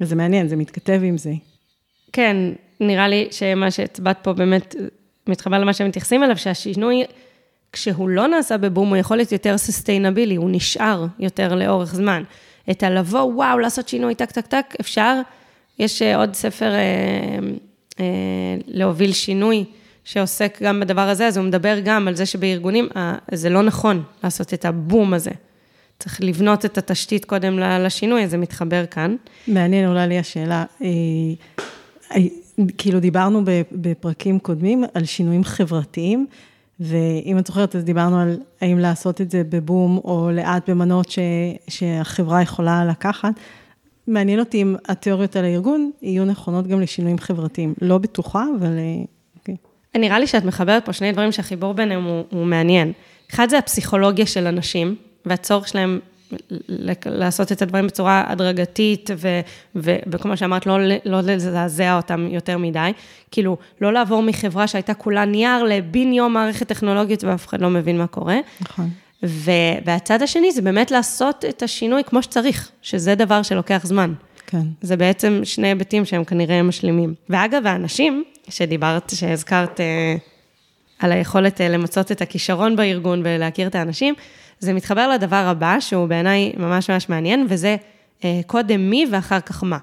וזה 0.00 0.16
מעניין, 0.16 0.48
זה 0.48 0.56
מתכתב 0.56 1.00
עם 1.04 1.18
זה. 1.18 1.32
כן, 2.12 2.36
נראה 2.80 3.08
לי 3.08 3.28
שמה 3.30 3.70
שהצבעת 3.70 4.18
פה 4.22 4.32
באמת 4.32 4.74
מתחבר 5.26 5.58
למה 5.58 5.72
שהם 5.72 5.88
מתייחסים 5.88 6.22
אליו, 6.24 6.36
שהשינוי, 6.36 7.04
כשהוא 7.72 8.08
לא 8.08 8.26
נעשה 8.26 8.58
בבום, 8.58 8.88
הוא 8.88 8.96
יכול 8.96 9.16
להיות 9.16 9.32
יותר 9.32 9.58
סוסטיינבילי, 9.58 10.36
הוא 10.36 10.50
נשאר 10.52 11.06
יותר 11.18 11.54
לאורך 11.54 11.94
זמן. 11.94 12.22
את 12.70 12.82
הלבוא, 12.82 13.20
וואו, 13.20 13.58
לעשות 13.58 13.88
שינוי, 13.88 14.14
טק, 14.14 14.30
טק, 14.30 14.46
טק, 14.46 14.66
אפשר. 14.80 15.20
יש 15.78 16.02
אה, 16.02 16.16
עוד 16.16 16.34
ספר 16.34 16.72
אה, 16.74 16.78
אה, 18.00 18.04
להוביל 18.66 19.12
שינוי, 19.12 19.64
שעוסק 20.04 20.58
גם 20.62 20.80
בדבר 20.80 21.08
הזה, 21.08 21.26
אז 21.26 21.36
הוא 21.36 21.46
מדבר 21.46 21.78
גם 21.84 22.08
על 22.08 22.14
זה 22.14 22.26
שבארגונים, 22.26 22.88
אה, 22.96 23.14
זה 23.32 23.50
לא 23.50 23.62
נכון 23.62 24.02
לעשות 24.24 24.54
את 24.54 24.64
הבום 24.64 25.14
הזה. 25.14 25.30
צריך 26.02 26.20
לבנות 26.20 26.64
את 26.64 26.78
התשתית 26.78 27.24
קודם 27.24 27.58
לשינוי, 27.58 28.24
אז 28.24 28.30
זה 28.30 28.38
מתחבר 28.38 28.86
כאן. 28.86 29.16
מעניין, 29.48 29.88
עולה 29.88 30.06
לי 30.06 30.18
השאלה. 30.18 30.64
אה, 30.82 30.88
אה, 32.14 32.20
כאילו 32.78 33.00
דיברנו 33.00 33.42
בפרקים 33.72 34.38
קודמים 34.38 34.84
על 34.94 35.04
שינויים 35.04 35.44
חברתיים, 35.44 36.26
ואם 36.80 37.38
את 37.38 37.46
זוכרת, 37.46 37.76
אז 37.76 37.84
דיברנו 37.84 38.20
על 38.20 38.36
האם 38.60 38.78
לעשות 38.78 39.20
את 39.20 39.30
זה 39.30 39.42
בבום 39.48 40.00
או 40.04 40.30
לאט 40.32 40.70
במנות 40.70 41.10
ש, 41.10 41.18
שהחברה 41.68 42.42
יכולה 42.42 42.84
לקחת. 42.84 43.32
מעניין 44.06 44.40
אותי 44.40 44.62
אם 44.62 44.76
התיאוריות 44.88 45.36
על 45.36 45.44
הארגון 45.44 45.90
יהיו 46.02 46.24
נכונות 46.24 46.66
גם 46.66 46.80
לשינויים 46.80 47.18
חברתיים. 47.18 47.74
לא 47.82 47.98
בטוחה, 47.98 48.44
אבל... 48.58 48.78
אה, 48.78 49.04
אוקיי. 49.38 49.56
נראה 49.96 50.18
לי 50.18 50.26
שאת 50.26 50.44
מחברת 50.44 50.84
פה 50.84 50.92
שני 50.92 51.12
דברים 51.12 51.32
שהחיבור 51.32 51.74
ביניהם 51.74 52.04
הוא, 52.04 52.24
הוא 52.30 52.46
מעניין. 52.46 52.92
אחד 53.30 53.48
זה 53.50 53.58
הפסיכולוגיה 53.58 54.26
של 54.26 54.46
אנשים, 54.46 54.96
והצורך 55.26 55.68
שלהם 55.68 56.00
לעשות 57.06 57.52
את 57.52 57.62
הדברים 57.62 57.86
בצורה 57.86 58.24
הדרגתית, 58.26 59.10
ו, 59.16 59.40
ו, 59.76 59.96
וכמו 60.06 60.36
שאמרת, 60.36 60.66
לא, 60.66 60.78
לא 61.04 61.20
לזעזע 61.20 61.96
אותם 61.96 62.28
יותר 62.30 62.58
מדי. 62.58 62.92
כאילו, 63.30 63.56
לא 63.80 63.92
לעבור 63.92 64.22
מחברה 64.22 64.66
שהייתה 64.66 64.94
כולה 64.94 65.24
נייר 65.24 65.62
לבין 65.62 66.12
יום 66.12 66.32
מערכת 66.32 66.68
טכנולוגית 66.68 67.24
ואף 67.24 67.46
אחד 67.46 67.60
לא 67.60 67.70
מבין 67.70 67.98
מה 67.98 68.06
קורה. 68.06 68.38
נכון. 68.60 68.90
ו, 69.22 69.50
והצד 69.84 70.22
השני 70.22 70.52
זה 70.52 70.62
באמת 70.62 70.90
לעשות 70.90 71.44
את 71.48 71.62
השינוי 71.62 72.04
כמו 72.04 72.22
שצריך, 72.22 72.70
שזה 72.82 73.14
דבר 73.14 73.42
שלוקח 73.42 73.80
זמן. 73.84 74.12
כן. 74.46 74.62
זה 74.82 74.96
בעצם 74.96 75.40
שני 75.44 75.68
היבטים 75.68 76.04
שהם 76.04 76.24
כנראה 76.24 76.62
משלימים. 76.62 77.14
ואגב, 77.28 77.66
האנשים 77.66 78.24
שדיברת, 78.48 79.12
שהזכרת 79.14 79.80
אה, 79.80 80.16
על 80.98 81.12
היכולת 81.12 81.60
אה, 81.60 81.68
למצות 81.68 82.12
את 82.12 82.20
הכישרון 82.20 82.76
בארגון 82.76 83.20
ולהכיר 83.24 83.66
את 83.66 83.74
האנשים, 83.74 84.14
זה 84.62 84.72
מתחבר 84.72 85.08
לדבר 85.08 85.44
הבא, 85.46 85.80
שהוא 85.80 86.06
בעיניי 86.06 86.52
ממש 86.56 86.90
ממש 86.90 87.08
מעניין, 87.08 87.46
וזה 87.48 87.76
אה, 88.24 88.40
קודם 88.46 88.90
מי 88.90 89.06
ואחר 89.10 89.40
כך 89.40 89.64
מה. 89.64 89.78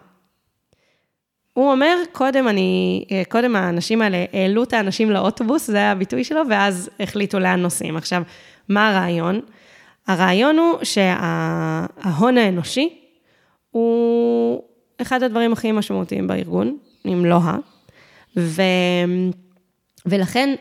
הוא 1.53 1.71
אומר, 1.71 1.95
קודם 2.11 2.47
אני, 2.47 3.05
קודם 3.29 3.55
האנשים 3.55 4.01
האלה 4.01 4.25
העלו 4.33 4.63
את 4.63 4.73
האנשים 4.73 5.11
לאוטובוס, 5.11 5.67
זה 5.67 5.77
היה 5.77 5.91
הביטוי 5.91 6.23
שלו, 6.23 6.41
ואז 6.49 6.89
החליטו 6.99 7.39
לאן 7.39 7.59
נוסעים. 7.59 7.97
עכשיו, 7.97 8.23
מה 8.69 8.89
הרעיון? 8.89 9.41
הרעיון 10.07 10.57
הוא 10.57 10.83
שההון 10.83 12.37
האנושי 12.37 12.99
הוא 13.71 14.63
אחד 15.01 15.23
הדברים 15.23 15.53
הכי 15.53 15.71
משמעותיים 15.71 16.27
בארגון, 16.27 16.77
אם 17.05 17.25
לא 17.25 17.35
ה... 17.35 17.57
ו... 18.37 18.61
ולכן 20.05 20.55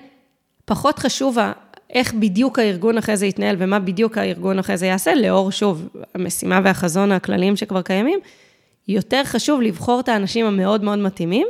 פחות 0.64 0.98
חשוב 0.98 1.38
איך 1.92 2.14
בדיוק 2.14 2.58
הארגון 2.58 2.98
אחרי 2.98 3.16
זה 3.16 3.26
יתנהל 3.26 3.56
ומה 3.58 3.78
בדיוק 3.78 4.18
הארגון 4.18 4.58
אחרי 4.58 4.76
זה 4.76 4.86
יעשה, 4.86 5.14
לאור, 5.14 5.52
שוב, 5.52 5.88
המשימה 6.14 6.60
והחזון 6.64 7.12
הכלליים 7.12 7.56
שכבר 7.56 7.82
קיימים, 7.82 8.18
יותר 8.88 9.24
חשוב 9.24 9.60
לבחור 9.62 10.00
את 10.00 10.08
האנשים 10.08 10.46
המאוד 10.46 10.84
מאוד 10.84 10.98
מתאימים, 10.98 11.46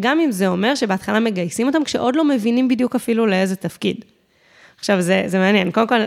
גם 0.00 0.20
אם 0.20 0.30
זה 0.30 0.48
אומר 0.48 0.74
שבהתחלה 0.74 1.20
מגייסים 1.20 1.66
אותם 1.66 1.84
כשעוד 1.84 2.16
לא 2.16 2.24
מבינים 2.24 2.68
בדיוק 2.68 2.94
אפילו 2.94 3.26
לאיזה 3.26 3.56
תפקיד. 3.56 4.04
עכשיו, 4.78 5.00
זה, 5.00 5.22
זה 5.26 5.38
מעניין. 5.38 5.70
קודם 5.70 5.86
כל, 5.86 6.00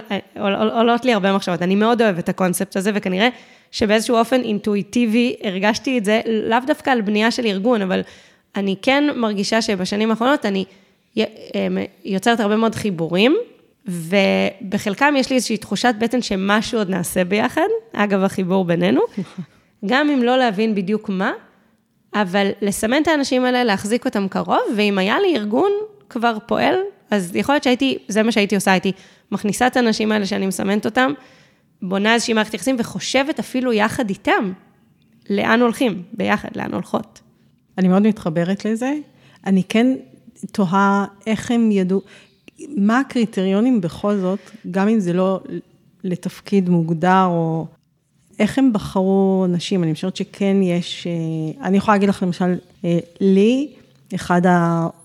עולות 0.74 1.05
לי 1.05 1.13
הרבה 1.13 1.35
מחשבות. 1.35 1.62
אני 1.62 1.75
מאוד 1.75 2.01
אוהבת 2.01 2.24
את 2.24 2.29
הקונספט 2.29 2.75
הזה, 2.75 2.91
וכנראה 2.93 3.29
שבאיזשהו 3.71 4.17
אופן 4.17 4.41
אינטואיטיבי 4.41 5.35
הרגשתי 5.43 5.97
את 5.97 6.05
זה, 6.05 6.21
לאו 6.25 6.57
דווקא 6.67 6.89
על 6.89 7.01
בנייה 7.01 7.31
של 7.31 7.45
ארגון, 7.45 7.81
אבל 7.81 8.01
אני 8.55 8.75
כן 8.81 9.03
מרגישה 9.15 9.62
שבשנים 9.62 10.12
האחרונות 10.12 10.45
אני 10.45 10.65
יוצרת 12.05 12.39
הרבה 12.39 12.55
מאוד 12.55 12.75
חיבורים, 12.75 13.36
ובחלקם 13.88 15.13
יש 15.17 15.29
לי 15.29 15.36
איזושהי 15.36 15.57
תחושת 15.57 15.95
בטן 16.00 16.22
שמשהו 16.22 16.77
עוד 16.77 16.89
נעשה 16.89 17.24
ביחד, 17.24 17.67
אגב 17.93 18.24
החיבור 18.24 18.65
בינינו, 18.65 19.01
גם 19.89 20.10
אם 20.10 20.24
לא 20.24 20.38
להבין 20.38 20.75
בדיוק 20.75 21.10
מה, 21.10 21.31
אבל 22.13 22.50
לסמן 22.62 23.01
את 23.01 23.07
האנשים 23.07 23.45
האלה, 23.45 23.63
להחזיק 23.63 24.05
אותם 24.05 24.27
קרוב, 24.27 24.60
ואם 24.75 24.98
היה 24.98 25.19
לי 25.19 25.36
ארגון 25.36 25.72
כבר 26.10 26.38
פועל, 26.45 26.75
אז 27.12 27.36
יכול 27.36 27.55
להיות 27.55 27.63
שהייתי, 27.63 27.98
זה 28.07 28.24
מה 28.24 28.31
שהייתי 28.31 28.55
עושה, 28.55 28.72
הייתי 28.72 28.91
מכניסה 29.31 29.67
את 29.67 29.77
האנשים 29.77 30.12
האלה 30.12 30.25
שאני 30.25 30.45
מסמנת 30.45 30.86
אותם, 30.86 31.13
בונה 31.81 32.13
איזושהי 32.13 32.34
מערכת 32.34 32.53
יחסים 32.53 32.75
וחושבת 32.79 33.39
אפילו 33.39 33.74
יחד 33.74 34.10
איתם, 34.10 34.53
לאן 35.29 35.62
הולכים, 35.62 36.03
ביחד, 36.13 36.50
לאן 36.55 36.74
הולכות. 36.74 37.22
אני 37.77 37.88
מאוד 37.88 38.07
מתחברת 38.07 38.65
לזה. 38.65 38.93
אני 39.45 39.63
כן 39.69 39.88
תוהה 40.52 41.06
איך 41.28 41.52
הם 41.52 41.72
ידעו, 41.72 42.02
מה 42.78 43.00
הקריטריונים 43.00 43.82
בכל 43.82 44.18
זאת, 44.18 44.40
גם 44.72 44.88
אם 44.88 45.00
זה 45.00 45.14
לא 45.14 45.40
לתפקיד 46.04 46.70
מוגדר, 46.70 47.25
או 47.25 47.68
איך 48.40 48.60
הם 48.60 48.74
בחרו 48.74 49.46
נשים. 49.50 49.84
אני 49.84 49.94
חושבת 49.94 50.16
שכן 50.16 50.58
יש, 50.64 51.08
אה, 51.08 51.66
אני 51.66 51.78
יכולה 51.78 51.96
להגיד 51.96 52.10
לך 52.10 52.24
למשל, 52.24 52.56
אה, 52.86 53.00
לי, 53.20 53.72
אחד 54.16 54.42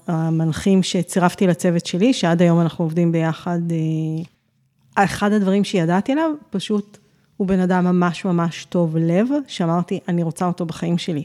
המנחים 0.06 0.82
שצירפתי 0.82 1.46
לצוות 1.46 1.86
שלי, 1.86 2.12
שעד 2.12 2.42
היום 2.42 2.60
אנחנו 2.60 2.84
עובדים 2.84 3.12
ביחד, 3.12 3.60
אה, 4.98 5.04
אחד 5.04 5.32
הדברים 5.32 5.64
שידעתי 5.64 6.12
עליו, 6.12 6.30
פשוט 6.50 6.98
הוא 7.36 7.46
בן 7.46 7.60
אדם 7.60 7.84
ממש 7.84 8.24
ממש 8.24 8.64
טוב 8.64 8.96
לב, 8.96 9.26
שאמרתי, 9.46 10.00
אני 10.08 10.22
רוצה 10.22 10.46
אותו 10.46 10.66
בחיים 10.66 10.98
שלי. 10.98 11.24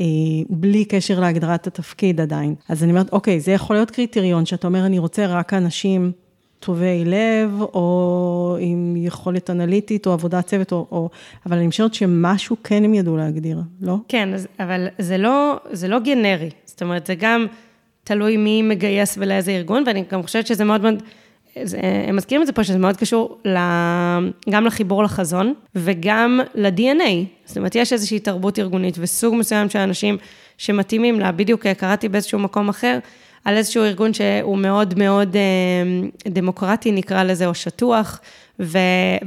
אה, 0.00 0.06
בלי 0.48 0.84
קשר 0.84 1.20
להגדרת 1.20 1.66
התפקיד 1.66 2.20
עדיין. 2.20 2.54
אז 2.68 2.82
אני 2.82 2.92
אומרת, 2.92 3.12
אוקיי, 3.12 3.40
זה 3.40 3.52
יכול 3.52 3.76
להיות 3.76 3.90
קריטריון 3.90 4.46
שאתה 4.46 4.66
אומר, 4.66 4.86
אני 4.86 4.98
רוצה 4.98 5.26
רק 5.26 5.54
אנשים 5.54 6.12
טובי 6.60 7.04
לב, 7.04 7.60
או 7.60 8.56
עם 8.60 8.94
יכולת 8.96 9.50
אנליטית, 9.50 10.06
או 10.06 10.12
עבודת 10.12 10.46
צוות, 10.46 10.72
או, 10.72 10.86
או... 10.90 11.08
אבל 11.46 11.58
אני 11.58 11.70
חושבת 11.70 11.94
שמשהו 11.94 12.56
כן 12.64 12.84
הם 12.84 12.94
ידעו 12.94 13.16
להגדיר, 13.16 13.60
לא? 13.80 13.96
כן, 14.08 14.34
אז, 14.34 14.48
אבל 14.60 14.86
זה 14.98 15.18
לא, 15.18 15.56
זה 15.70 15.88
לא 15.88 15.98
גנרי. 15.98 16.50
זאת 16.64 16.82
אומרת, 16.82 17.06
זה 17.06 17.14
גם 17.14 17.46
תלוי 18.04 18.36
מי 18.36 18.62
מגייס 18.62 19.18
ולאיזה 19.20 19.50
ארגון, 19.50 19.84
ואני 19.86 20.04
גם 20.10 20.22
חושבת 20.22 20.46
שזה 20.46 20.64
מאוד 20.64 20.80
מאוד... 20.80 21.02
זה, 21.62 21.80
הם 22.08 22.16
מזכירים 22.16 22.42
את 22.42 22.46
זה 22.46 22.52
פה, 22.52 22.64
שזה 22.64 22.78
מאוד 22.78 22.96
קשור 22.96 23.38
גם 24.50 24.64
לחיבור 24.64 25.04
לחזון 25.04 25.54
וגם 25.74 26.40
ל-DNA. 26.54 27.24
זאת 27.44 27.56
אומרת, 27.56 27.74
יש 27.74 27.92
איזושהי 27.92 28.18
תרבות 28.18 28.58
ארגונית 28.58 28.96
וסוג 28.98 29.34
מסוים 29.34 29.70
של 29.70 29.78
אנשים 29.78 30.16
שמתאימים 30.58 31.20
לה. 31.20 31.32
בדיוק 31.32 31.66
קראתי 31.66 32.08
באיזשהו 32.08 32.38
מקום 32.38 32.68
אחר, 32.68 32.98
על 33.44 33.56
איזשהו 33.56 33.84
ארגון 33.84 34.14
שהוא 34.14 34.58
מאוד 34.58 34.98
מאוד 34.98 35.36
אה, 35.36 36.30
דמוקרטי, 36.30 36.92
נקרא 36.92 37.22
לזה, 37.22 37.46
או 37.46 37.54
שטוח, 37.54 38.20
ו, 38.60 38.78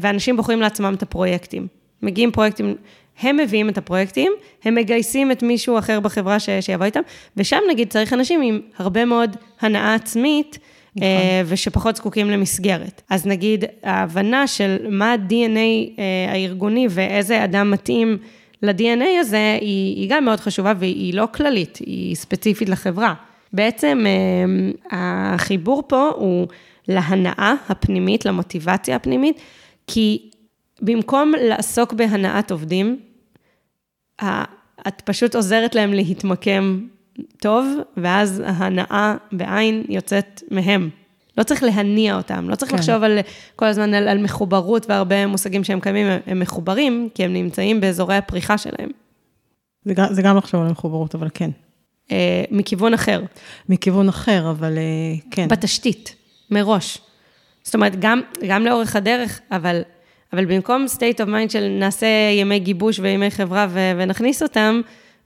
ואנשים 0.01 0.37
בוחרים 0.37 0.61
לעצמם 0.61 0.93
את 0.97 1.03
הפרויקטים. 1.03 1.67
מגיעים 2.01 2.31
פרויקטים, 2.31 2.75
הם 3.21 3.37
מביאים 3.37 3.69
את 3.69 3.77
הפרויקטים, 3.77 4.31
הם 4.63 4.75
מגייסים 4.75 5.31
את 5.31 5.43
מישהו 5.43 5.77
אחר 5.77 5.99
בחברה 5.99 6.39
ש, 6.39 6.49
שיבוא 6.61 6.85
איתם, 6.85 7.01
ושם 7.37 7.59
נגיד 7.69 7.89
צריך 7.89 8.13
אנשים 8.13 8.41
עם 8.41 8.59
הרבה 8.77 9.05
מאוד 9.05 9.35
הנאה 9.61 9.93
עצמית, 9.93 10.59
נכון. 10.99 11.09
אה, 11.09 11.41
ושפחות 11.45 11.95
זקוקים 11.95 12.29
למסגרת. 12.29 13.01
אז 13.09 13.25
נגיד, 13.25 13.65
ההבנה 13.83 14.47
של 14.47 14.77
מה 14.89 15.13
ה-DNA 15.13 15.99
אה, 15.99 16.31
הארגוני 16.31 16.87
ואיזה 16.89 17.43
אדם 17.43 17.71
מתאים 17.71 18.17
ל-DNA 18.61 19.19
הזה, 19.19 19.57
היא, 19.61 19.95
היא 19.95 20.09
גם 20.09 20.25
מאוד 20.25 20.39
חשובה 20.39 20.73
והיא 20.79 21.13
לא 21.13 21.27
כללית, 21.33 21.77
היא 21.77 22.15
ספציפית 22.15 22.69
לחברה. 22.69 23.13
בעצם 23.53 24.05
אה, 24.91 25.33
החיבור 25.35 25.83
פה 25.87 26.11
הוא 26.15 26.47
להנאה 26.87 27.53
הפנימית, 27.69 28.25
למוטיבציה 28.25 28.95
הפנימית, 28.95 29.39
כי 29.87 30.29
במקום 30.81 31.33
לעסוק 31.41 31.93
בהנאת 31.93 32.51
עובדים, 32.51 32.99
את 34.87 35.01
פשוט 35.05 35.35
עוזרת 35.35 35.75
להם 35.75 35.93
להתמקם 35.93 36.79
טוב, 37.39 37.65
ואז 37.97 38.43
ההנאה 38.45 39.15
בעין 39.31 39.83
יוצאת 39.89 40.43
מהם. 40.51 40.89
לא 41.37 41.43
צריך 41.43 41.63
להניע 41.63 42.17
אותם, 42.17 42.49
לא 42.49 42.55
צריך 42.55 42.71
כן. 42.71 42.77
לחשוב 42.77 43.03
על, 43.03 43.19
כל 43.55 43.65
הזמן 43.65 43.93
על, 43.93 44.07
על 44.07 44.17
מחוברות 44.17 44.89
והרבה 44.89 45.27
מושגים 45.27 45.63
שהם 45.63 45.79
קיימים, 45.79 46.07
הם 46.25 46.39
מחוברים, 46.39 47.09
כי 47.13 47.23
הם 47.23 47.33
נמצאים 47.33 47.81
באזורי 47.81 48.15
הפריחה 48.15 48.57
שלהם. 48.57 48.89
זה 49.85 49.93
זה 50.11 50.21
גם 50.21 50.37
לחשוב 50.37 50.61
על 50.61 50.71
מחוברות, 50.71 51.15
אבל 51.15 51.27
כן. 51.33 51.49
אה, 52.11 52.43
מכיוון 52.51 52.93
אחר. 52.93 53.21
מכיוון 53.69 54.09
אחר, 54.09 54.49
אבל 54.49 54.77
אה, 54.77 55.19
כן. 55.31 55.47
בתשתית, 55.47 56.15
מראש. 56.51 56.97
זאת 57.63 57.75
אומרת, 57.75 57.99
גם, 57.99 58.21
גם 58.47 58.65
לאורך 58.65 58.95
הדרך, 58.95 59.39
אבל, 59.51 59.81
אבל 60.33 60.45
במקום 60.45 60.85
state 60.95 61.25
of 61.25 61.27
mind 61.27 61.49
של 61.49 61.77
נעשה 61.79 62.07
ימי 62.39 62.59
גיבוש 62.59 62.99
וימי 62.99 63.31
חברה 63.31 63.67
ו, 63.69 63.79
ונכניס 63.97 64.43
אותם, 64.43 64.81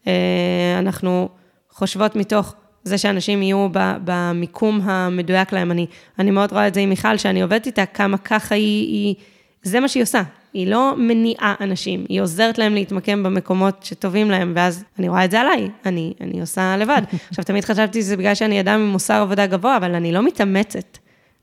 אה, 0.08 0.76
אנחנו... 0.80 1.30
חושבות 1.74 2.16
מתוך 2.16 2.56
זה 2.84 2.98
שאנשים 2.98 3.44
יהיו 3.44 3.68
במיקום 4.04 4.82
המדויק 4.84 5.54
להם. 5.54 5.72
אני, 5.72 5.88
אני 6.20 6.32
מאוד 6.32 6.52
רואה 6.52 6.68
את 6.68 6.74
זה 6.74 6.80
עם 6.80 6.90
מיכל, 6.90 7.18
שאני 7.18 7.42
עובדת 7.42 7.66
איתה, 7.66 7.86
כמה 7.86 8.18
ככה 8.18 8.56
היא, 8.56 8.88
היא, 8.88 9.16
זה 9.64 9.80
מה 9.80 9.88
שהיא 9.88 10.04
עושה. 10.04 10.22
היא 10.54 10.68
לא 10.68 10.94
מניעה 10.98 11.56
אנשים, 11.62 12.06
היא 12.10 12.22
עוזרת 12.22 12.58
להם 12.58 12.74
להתמקם 12.74 13.24
במקומות 13.24 13.84
שטובים 13.84 14.32
להם, 14.32 14.54
ואז 14.56 14.84
אני 15.00 15.10
רואה 15.10 15.26
את 15.26 15.32
זה 15.32 15.42
עליי, 15.42 15.70
אני, 15.86 16.14
אני 16.22 16.42
עושה 16.42 16.78
לבד. 16.78 17.02
עכשיו, 17.30 17.46
תמיד 17.46 17.66
חשבתי 17.66 18.02
שזה 18.02 18.18
בגלל 18.18 18.36
שאני 18.36 18.60
אדם 18.60 18.80
עם 18.80 18.88
מוסר 18.90 19.22
עבודה 19.22 19.48
גבוה, 19.48 19.78
אבל 19.78 19.96
אני 19.96 20.12
לא 20.12 20.24
מתאמצת. 20.24 20.98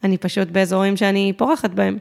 אני 0.04 0.18
פשוט 0.18 0.48
באזורים 0.48 0.96
שאני 0.96 1.32
פורחת 1.36 1.70
בהם. 1.70 1.98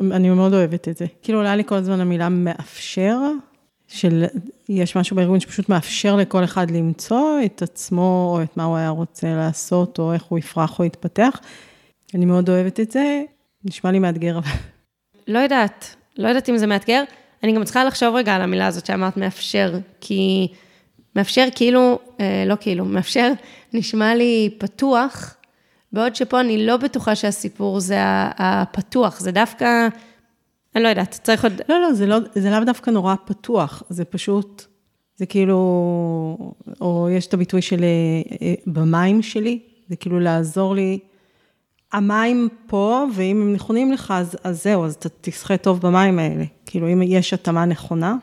אני 0.00 0.30
מאוד 0.30 0.54
אוהבת 0.54 0.88
את 0.88 0.96
זה. 0.96 1.06
כאילו, 1.22 1.38
עולה 1.38 1.56
לי 1.56 1.64
כל 1.64 1.74
הזמן 1.74 2.00
המילה 2.00 2.28
מאפשר, 2.28 3.18
של, 3.88 4.24
יש 4.68 4.96
משהו 4.96 5.16
בארגון 5.16 5.40
שפשוט 5.40 5.68
מאפשר 5.68 6.16
לכל 6.16 6.44
אחד 6.44 6.70
למצוא 6.70 7.38
את 7.44 7.62
עצמו, 7.62 8.34
או 8.36 8.42
את 8.42 8.56
מה 8.56 8.64
הוא 8.64 8.76
היה 8.76 8.88
רוצה 8.88 9.34
לעשות, 9.34 9.98
או 9.98 10.12
איך 10.12 10.22
הוא 10.22 10.38
יפרח 10.38 10.78
או 10.78 10.84
יתפתח. 10.84 11.40
אני 12.14 12.24
מאוד 12.24 12.48
אוהבת 12.48 12.80
את 12.80 12.90
זה, 12.90 13.22
נשמע 13.64 13.90
לי 13.90 13.98
מאתגר. 13.98 14.38
לא 15.28 15.38
יודעת, 15.38 15.96
לא 16.16 16.28
יודעת 16.28 16.48
אם 16.48 16.56
זה 16.56 16.66
מאתגר. 16.66 17.02
אני 17.42 17.52
גם 17.52 17.64
צריכה 17.64 17.84
לחשוב 17.84 18.14
רגע 18.14 18.34
על 18.34 18.42
המילה 18.42 18.66
הזאת 18.66 18.86
שאמרת 18.86 19.16
מאפשר, 19.16 19.78
כי 20.00 20.48
מאפשר 21.16 21.46
כאילו, 21.54 21.98
אה, 22.20 22.44
לא 22.46 22.54
כאילו, 22.60 22.84
מאפשר 22.84 23.32
נשמע 23.72 24.14
לי 24.14 24.50
פתוח, 24.58 25.34
בעוד 25.92 26.16
שפה 26.16 26.40
אני 26.40 26.66
לא 26.66 26.76
בטוחה 26.76 27.14
שהסיפור 27.14 27.80
זה 27.80 27.98
הפתוח, 28.38 29.20
זה 29.20 29.32
דווקא 29.32 29.88
אני 30.76 30.84
לא 30.84 30.88
יודעת, 30.88 31.20
צריך 31.22 31.44
עוד... 31.44 31.52
לא, 31.68 31.80
לא, 31.80 31.92
זה, 31.92 32.06
לא, 32.06 32.18
זה 32.34 32.50
לאו 32.50 32.64
דווקא 32.64 32.90
נורא 32.90 33.14
פתוח, 33.24 33.82
זה 33.88 34.04
פשוט, 34.04 34.64
זה 35.16 35.26
כאילו, 35.26 35.56
או 36.80 37.08
יש 37.10 37.26
את 37.26 37.34
הביטוי 37.34 37.62
של 37.62 37.84
אה, 37.84 38.36
אה, 38.42 38.54
במים 38.66 39.22
שלי, 39.22 39.58
זה 39.88 39.96
כאילו 39.96 40.20
לעזור 40.20 40.74
לי. 40.74 40.98
המים 41.92 42.48
פה, 42.66 43.04
ואם 43.14 43.42
הם 43.42 43.52
נכונים 43.52 43.92
לך, 43.92 44.14
אז, 44.16 44.36
אז 44.44 44.62
זהו, 44.62 44.84
אז 44.84 44.94
אתה 44.94 45.08
תשחה 45.20 45.56
טוב 45.56 45.80
במים 45.80 46.18
האלה. 46.18 46.44
כאילו, 46.66 46.92
אם 46.92 47.02
יש 47.02 47.32
התאמה 47.32 47.64
נכונה, 47.64 48.14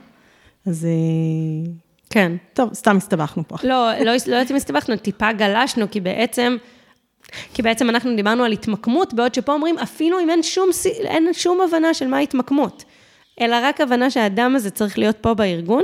אז... 0.65 0.85
אה, 0.85 1.71
כן. 2.09 2.31
טוב, 2.53 2.73
סתם 2.73 2.97
הסתבכנו 2.97 3.43
פה. 3.47 3.55
לא, 3.63 3.91
לא, 3.99 4.05
לא 4.05 4.35
יודעת 4.35 4.51
אם 4.51 4.55
הסתבכנו, 4.55 4.97
טיפה 4.97 5.31
גלשנו, 5.33 5.91
כי 5.91 6.01
בעצם... 6.01 6.57
כי 7.53 7.61
בעצם 7.61 7.89
אנחנו 7.89 8.15
דיברנו 8.15 8.43
על 8.43 8.51
התמקמות, 8.51 9.13
בעוד 9.13 9.33
שפה 9.33 9.53
אומרים, 9.53 9.77
אפילו 9.77 10.19
אם 10.19 10.29
אין 10.29 10.43
שום, 10.43 10.69
אין 10.99 11.33
שום 11.33 11.61
הבנה 11.61 11.93
של 11.93 12.07
מה 12.07 12.19
התמקמות, 12.19 12.83
אלא 13.41 13.55
רק 13.63 13.81
הבנה 13.81 14.09
שהאדם 14.09 14.55
הזה 14.55 14.69
צריך 14.69 14.97
להיות 14.97 15.17
פה 15.21 15.33
בארגון, 15.33 15.83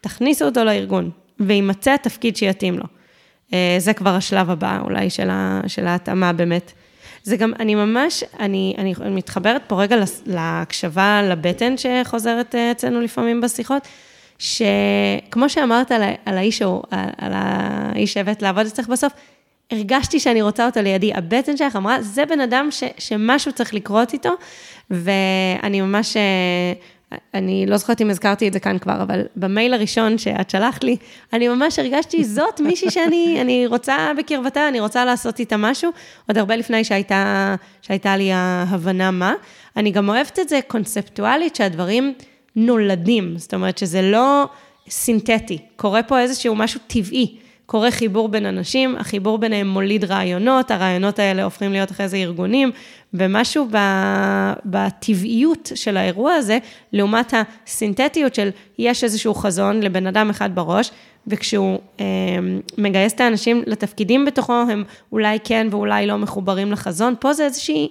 תכניסו 0.00 0.44
אותו 0.44 0.64
לארגון. 0.64 1.10
ויימצא 1.40 1.94
התפקיד 1.94 2.36
שיתאים 2.36 2.78
לו. 2.78 2.84
אה, 3.52 3.76
זה 3.78 3.92
כבר 3.92 4.10
השלב 4.10 4.50
הבא 4.50 4.80
אולי 4.84 5.10
של, 5.10 5.30
ה, 5.30 5.60
של 5.66 5.86
ההתאמה 5.86 6.32
באמת. 6.32 6.72
זה 7.22 7.36
גם, 7.36 7.52
אני 7.60 7.74
ממש, 7.74 8.24
אני, 8.40 8.74
אני 8.78 8.94
מתחברת 9.10 9.62
פה 9.66 9.82
רגע 9.82 9.96
להקשבה 10.26 11.22
לבטן 11.22 11.74
שחוזרת 11.76 12.54
אה, 12.54 12.70
אצלנו 12.70 13.00
לפעמים 13.00 13.40
בשיחות, 13.40 13.88
שכמו 14.38 15.48
שאמרת 15.48 15.92
על, 15.92 16.02
על 16.24 16.38
האיש, 16.38 16.62
על, 16.62 16.68
על 17.18 17.32
האיש 17.34 18.12
שהבאת 18.12 18.42
לעבוד 18.42 18.66
אצלך 18.66 18.88
בסוף, 18.88 19.12
הרגשתי 19.70 20.20
שאני 20.20 20.42
רוצה 20.42 20.66
אותו 20.66 20.82
לידי. 20.82 21.14
הבטן 21.14 21.56
שלך 21.56 21.76
אמרה, 21.76 22.02
זה 22.02 22.26
בן 22.26 22.40
אדם 22.40 22.68
ש, 22.70 22.84
שמשהו 22.98 23.52
צריך 23.52 23.74
לקרות 23.74 24.12
איתו, 24.12 24.30
ואני 24.90 25.80
ממש, 25.80 26.16
אה, 26.16 27.18
אני 27.34 27.66
לא 27.66 27.76
זוכרת 27.76 28.00
אם 28.00 28.10
הזכרתי 28.10 28.48
את 28.48 28.52
זה 28.52 28.60
כאן 28.60 28.78
כבר, 28.78 29.02
אבל 29.02 29.22
במייל 29.36 29.74
הראשון 29.74 30.18
שאת 30.18 30.50
שלחת 30.50 30.84
לי, 30.84 30.96
אני 31.32 31.48
ממש 31.48 31.78
הרגשתי, 31.78 32.24
זאת 32.24 32.60
מישהי 32.60 32.90
שאני 32.90 33.38
אני 33.40 33.66
רוצה 33.66 34.12
בקרבתה, 34.18 34.68
אני 34.68 34.80
רוצה 34.80 35.04
לעשות 35.04 35.38
איתה 35.38 35.56
משהו, 35.56 35.90
עוד 36.28 36.38
הרבה 36.38 36.56
לפני 36.56 36.84
שהייתה, 36.84 37.54
שהייתה 37.82 38.16
לי 38.16 38.32
ההבנה 38.32 39.10
מה. 39.10 39.34
אני 39.76 39.90
גם 39.90 40.08
אוהבת 40.08 40.38
את 40.38 40.48
זה 40.48 40.60
קונספטואלית, 40.66 41.56
שהדברים 41.56 42.14
נולדים, 42.56 43.38
זאת 43.38 43.54
אומרת 43.54 43.78
שזה 43.78 44.02
לא 44.02 44.44
סינתטי, 44.90 45.58
קורה 45.76 46.02
פה 46.02 46.20
איזשהו 46.20 46.54
משהו 46.54 46.80
טבעי. 46.86 47.45
קורה 47.66 47.90
חיבור 47.90 48.28
בין 48.28 48.46
אנשים, 48.46 48.96
החיבור 48.96 49.38
ביניהם 49.38 49.68
מוליד 49.68 50.04
רעיונות, 50.04 50.70
הרעיונות 50.70 51.18
האלה 51.18 51.44
הופכים 51.44 51.72
להיות 51.72 51.90
אחרי 51.90 52.08
זה 52.08 52.16
ארגונים, 52.16 52.70
ומשהו 53.14 53.68
בטבעיות 54.64 55.72
של 55.74 55.96
האירוע 55.96 56.32
הזה, 56.32 56.58
לעומת 56.92 57.34
הסינתטיות 57.66 58.34
של 58.34 58.48
יש 58.78 59.04
איזשהו 59.04 59.34
חזון 59.34 59.82
לבן 59.82 60.06
אדם 60.06 60.30
אחד 60.30 60.54
בראש, 60.54 60.90
וכשהוא 61.26 61.78
אה, 62.00 62.04
מגייס 62.78 63.12
את 63.12 63.20
האנשים 63.20 63.62
לתפקידים 63.66 64.24
בתוכו, 64.24 64.52
הם 64.52 64.84
אולי 65.12 65.38
כן 65.44 65.66
ואולי 65.70 66.06
לא 66.06 66.16
מחוברים 66.16 66.72
לחזון, 66.72 67.14
פה 67.20 67.32
זה 67.32 67.44
איזושהי, 67.44 67.88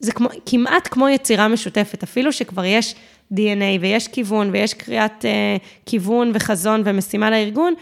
זה 0.00 0.12
כמו, 0.12 0.28
כמעט 0.46 0.88
כמו 0.90 1.08
יצירה 1.08 1.48
משותפת, 1.48 2.02
אפילו 2.02 2.32
שכבר 2.32 2.64
יש 2.64 2.94
DNA 3.34 3.80
ויש 3.80 4.08
כיוון 4.08 4.50
ויש 4.52 4.74
קריאת 4.74 5.24
אה, 5.24 5.56
כיוון 5.86 6.30
וחזון 6.34 6.82
ומשימה 6.84 7.30
לארגון, 7.30 7.74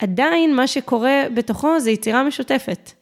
עדיין 0.00 0.56
מה 0.56 0.66
שקורה 0.66 1.22
בתוכו 1.34 1.80
זה 1.80 1.90
יצירה 1.90 2.22
משותפת. 2.24 2.92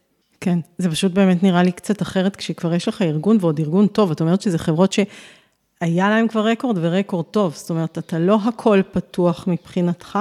כן, 0.40 0.59
זה 0.78 0.90
פשוט 0.90 1.12
באמת 1.12 1.43
נראה 1.43 1.62
לי 1.62 1.73
קצת 1.73 2.02
אחרת 2.02 2.37
כשכבר 2.37 2.75
יש 2.75 2.88
לך 2.88 3.02
ארגון 3.02 3.38
ועוד 3.40 3.59
ארגון 3.59 3.87
טוב, 3.87 4.11
את 4.11 4.21
אומרת 4.21 4.43
שזה 4.43 4.59
חברות 4.59 4.93
שהיה 4.93 6.11
להם 6.11 6.28
כבר 6.28 6.47
רקורד 6.47 6.78
ורקורד 6.81 7.25
טוב, 7.25 7.55
זאת 7.55 7.71
אומרת, 7.71 7.99
אתה 7.99 8.19
לא 8.19 8.38
הכל 8.45 8.81
פתוח 8.93 9.45
מבחינתך, 9.49 10.19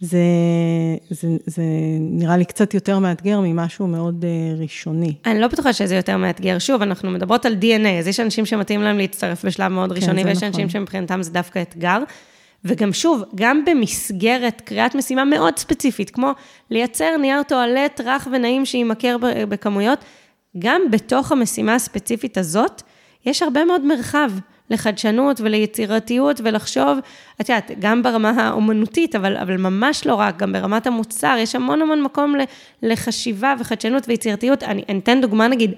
זה, 0.00 0.18
זה, 1.10 1.28
זה 1.46 1.62
נראה 2.00 2.36
לי 2.36 2.44
קצת 2.44 2.74
יותר 2.74 2.98
מאתגר 2.98 3.40
ממשהו 3.40 3.86
מאוד 3.86 4.24
uh, 4.24 4.62
ראשוני. 4.62 5.14
אני 5.26 5.40
לא 5.40 5.46
בטוחה 5.46 5.72
שזה 5.72 5.96
יותר 5.96 6.16
מאתגר. 6.16 6.58
שוב, 6.58 6.82
אנחנו 6.82 7.10
מדברות 7.10 7.46
על 7.46 7.56
DNA, 7.60 7.88
אז 7.98 8.06
יש 8.06 8.20
אנשים 8.20 8.46
שמתאים 8.46 8.82
להם 8.82 8.98
להצטרף 8.98 9.44
בשלב 9.44 9.72
מאוד 9.72 9.90
כן, 9.90 9.96
ראשוני, 9.96 10.24
ויש 10.24 10.36
נכון. 10.36 10.48
אנשים 10.48 10.68
שמבחינתם 10.68 11.22
זה 11.22 11.30
דווקא 11.30 11.62
אתגר. 11.62 11.98
וגם 12.64 12.92
שוב, 12.92 13.24
גם 13.34 13.64
במסגרת 13.64 14.60
קריאת 14.60 14.94
משימה 14.94 15.24
מאוד 15.24 15.58
ספציפית, 15.58 16.10
כמו 16.10 16.32
לייצר 16.70 17.16
נייר 17.16 17.42
טואלט 17.42 18.00
רך 18.04 18.28
ונעים 18.32 18.66
שימכר 18.66 19.16
בכמויות, 19.48 19.98
גם 20.58 20.82
בתוך 20.90 21.32
המשימה 21.32 21.74
הספציפית 21.74 22.38
הזאת, 22.38 22.82
יש 23.26 23.42
הרבה 23.42 23.64
מאוד 23.64 23.84
מרחב 23.84 24.30
לחדשנות 24.70 25.40
וליצירתיות 25.40 26.40
ולחשוב, 26.44 26.98
את 27.40 27.48
יודעת, 27.48 27.70
גם 27.78 28.02
ברמה 28.02 28.30
האומנותית, 28.30 29.16
אבל, 29.16 29.36
אבל 29.36 29.56
ממש 29.56 30.06
לא 30.06 30.14
רק, 30.14 30.36
גם 30.36 30.52
ברמת 30.52 30.86
המוצר, 30.86 31.36
יש 31.38 31.54
המון 31.54 31.82
המון 31.82 32.02
מקום 32.02 32.34
לחשיבה 32.82 33.54
וחדשנות 33.58 34.08
ויצירתיות. 34.08 34.62
אני, 34.62 34.84
אני 34.88 34.98
אתן 34.98 35.20
דוגמה, 35.20 35.48
נגיד, 35.48 35.74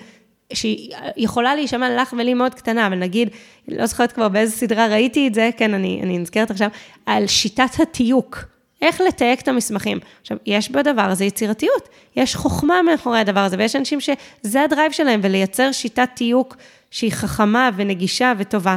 שהיא 0.54 0.94
יכולה 1.16 1.54
להישמע 1.54 2.02
לך 2.02 2.14
ולי 2.18 2.34
מאוד 2.34 2.54
קטנה, 2.54 2.86
אבל 2.86 2.96
נגיד, 2.96 3.28
לא 3.68 3.86
זוכרת 3.86 4.12
כבר 4.12 4.28
באיזה 4.28 4.56
סדרה 4.56 4.86
ראיתי 4.86 5.28
את 5.28 5.34
זה, 5.34 5.50
כן, 5.56 5.74
אני, 5.74 6.00
אני 6.02 6.18
נזכרת 6.18 6.50
עכשיו, 6.50 6.68
על 7.06 7.26
שיטת 7.26 7.80
התיוק. 7.82 8.44
איך 8.82 9.00
לתייק 9.00 9.40
את 9.40 9.48
המסמכים. 9.48 9.98
עכשיו, 10.20 10.36
יש 10.46 10.70
בדבר 10.70 11.02
הזה 11.02 11.24
יצירתיות, 11.24 11.88
יש 12.16 12.36
חוכמה 12.36 12.82
מאחורי 12.82 13.18
הדבר 13.18 13.40
הזה, 13.40 13.56
ויש 13.58 13.76
אנשים 13.76 13.98
שזה 14.00 14.62
הדרייב 14.62 14.92
שלהם, 14.92 15.20
ולייצר 15.22 15.72
שיטת 15.72 16.08
תיוק 16.14 16.56
שהיא 16.90 17.12
חכמה 17.12 17.70
ונגישה 17.76 18.32
וטובה, 18.38 18.76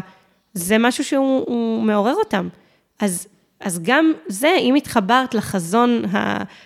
זה 0.54 0.78
משהו 0.78 1.04
שהוא 1.04 1.84
מעורר 1.84 2.14
אותם. 2.14 2.48
אז 3.00 3.28
אז 3.60 3.80
גם 3.84 4.14
זה, 4.28 4.56
אם 4.60 4.76
התחברת 4.76 5.34
לחזון 5.36 6.02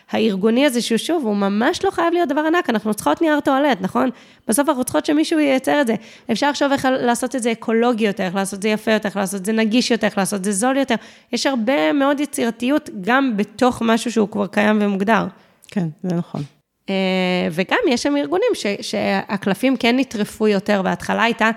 הארגוני 0.09 0.65
הזה, 0.65 0.81
שהוא 0.81 0.97
שוב, 0.97 1.25
הוא 1.25 1.35
ממש 1.35 1.85
לא 1.85 1.91
חייב 1.91 2.13
להיות 2.13 2.29
דבר 2.29 2.41
ענק, 2.41 2.69
אנחנו 2.69 2.93
צריכות 2.93 3.21
נייר 3.21 3.39
טואלט, 3.39 3.77
נכון? 3.81 4.09
בסוף 4.47 4.69
אנחנו 4.69 4.83
צריכות 4.83 5.05
שמישהו 5.05 5.39
ייצר 5.39 5.81
את 5.81 5.87
זה. 5.87 5.95
אפשר 6.31 6.49
לחשוב 6.49 6.71
איך 6.71 6.87
לעשות 6.91 7.35
את 7.35 7.43
זה 7.43 7.51
אקולוגי 7.51 8.07
יותר, 8.07 8.23
איך 8.23 8.35
לעשות 8.35 8.57
את 8.57 8.61
זה 8.61 8.69
יפה 8.69 8.91
יותר, 8.91 9.07
איך 9.07 9.17
לעשות 9.17 9.39
את 9.41 9.45
זה 9.45 9.51
נגיש 9.51 9.91
יותר, 9.91 10.07
איך 10.07 10.17
לעשות 10.17 10.39
את 10.39 10.43
זה 10.43 10.51
זול 10.51 10.77
יותר. 10.77 10.95
יש 11.33 11.45
הרבה 11.45 11.93
מאוד 11.93 12.19
יצירתיות 12.19 12.89
גם 13.01 13.37
בתוך 13.37 13.81
משהו 13.81 14.11
שהוא 14.11 14.29
כבר 14.29 14.47
קיים 14.47 14.77
ומוגדר. 14.81 15.27
כן, 15.67 15.87
זה 16.03 16.15
נכון. 16.15 16.41
אה, 16.89 17.47
וגם 17.51 17.77
יש 17.87 18.03
שם 18.03 18.17
ארגונים 18.17 18.51
ש, 18.53 18.65
שהקלפים 18.81 19.77
כן 19.77 19.99
נטרפו 19.99 20.47
יותר, 20.47 20.81
וההתחלה 20.83 21.23
הייתה 21.23 21.49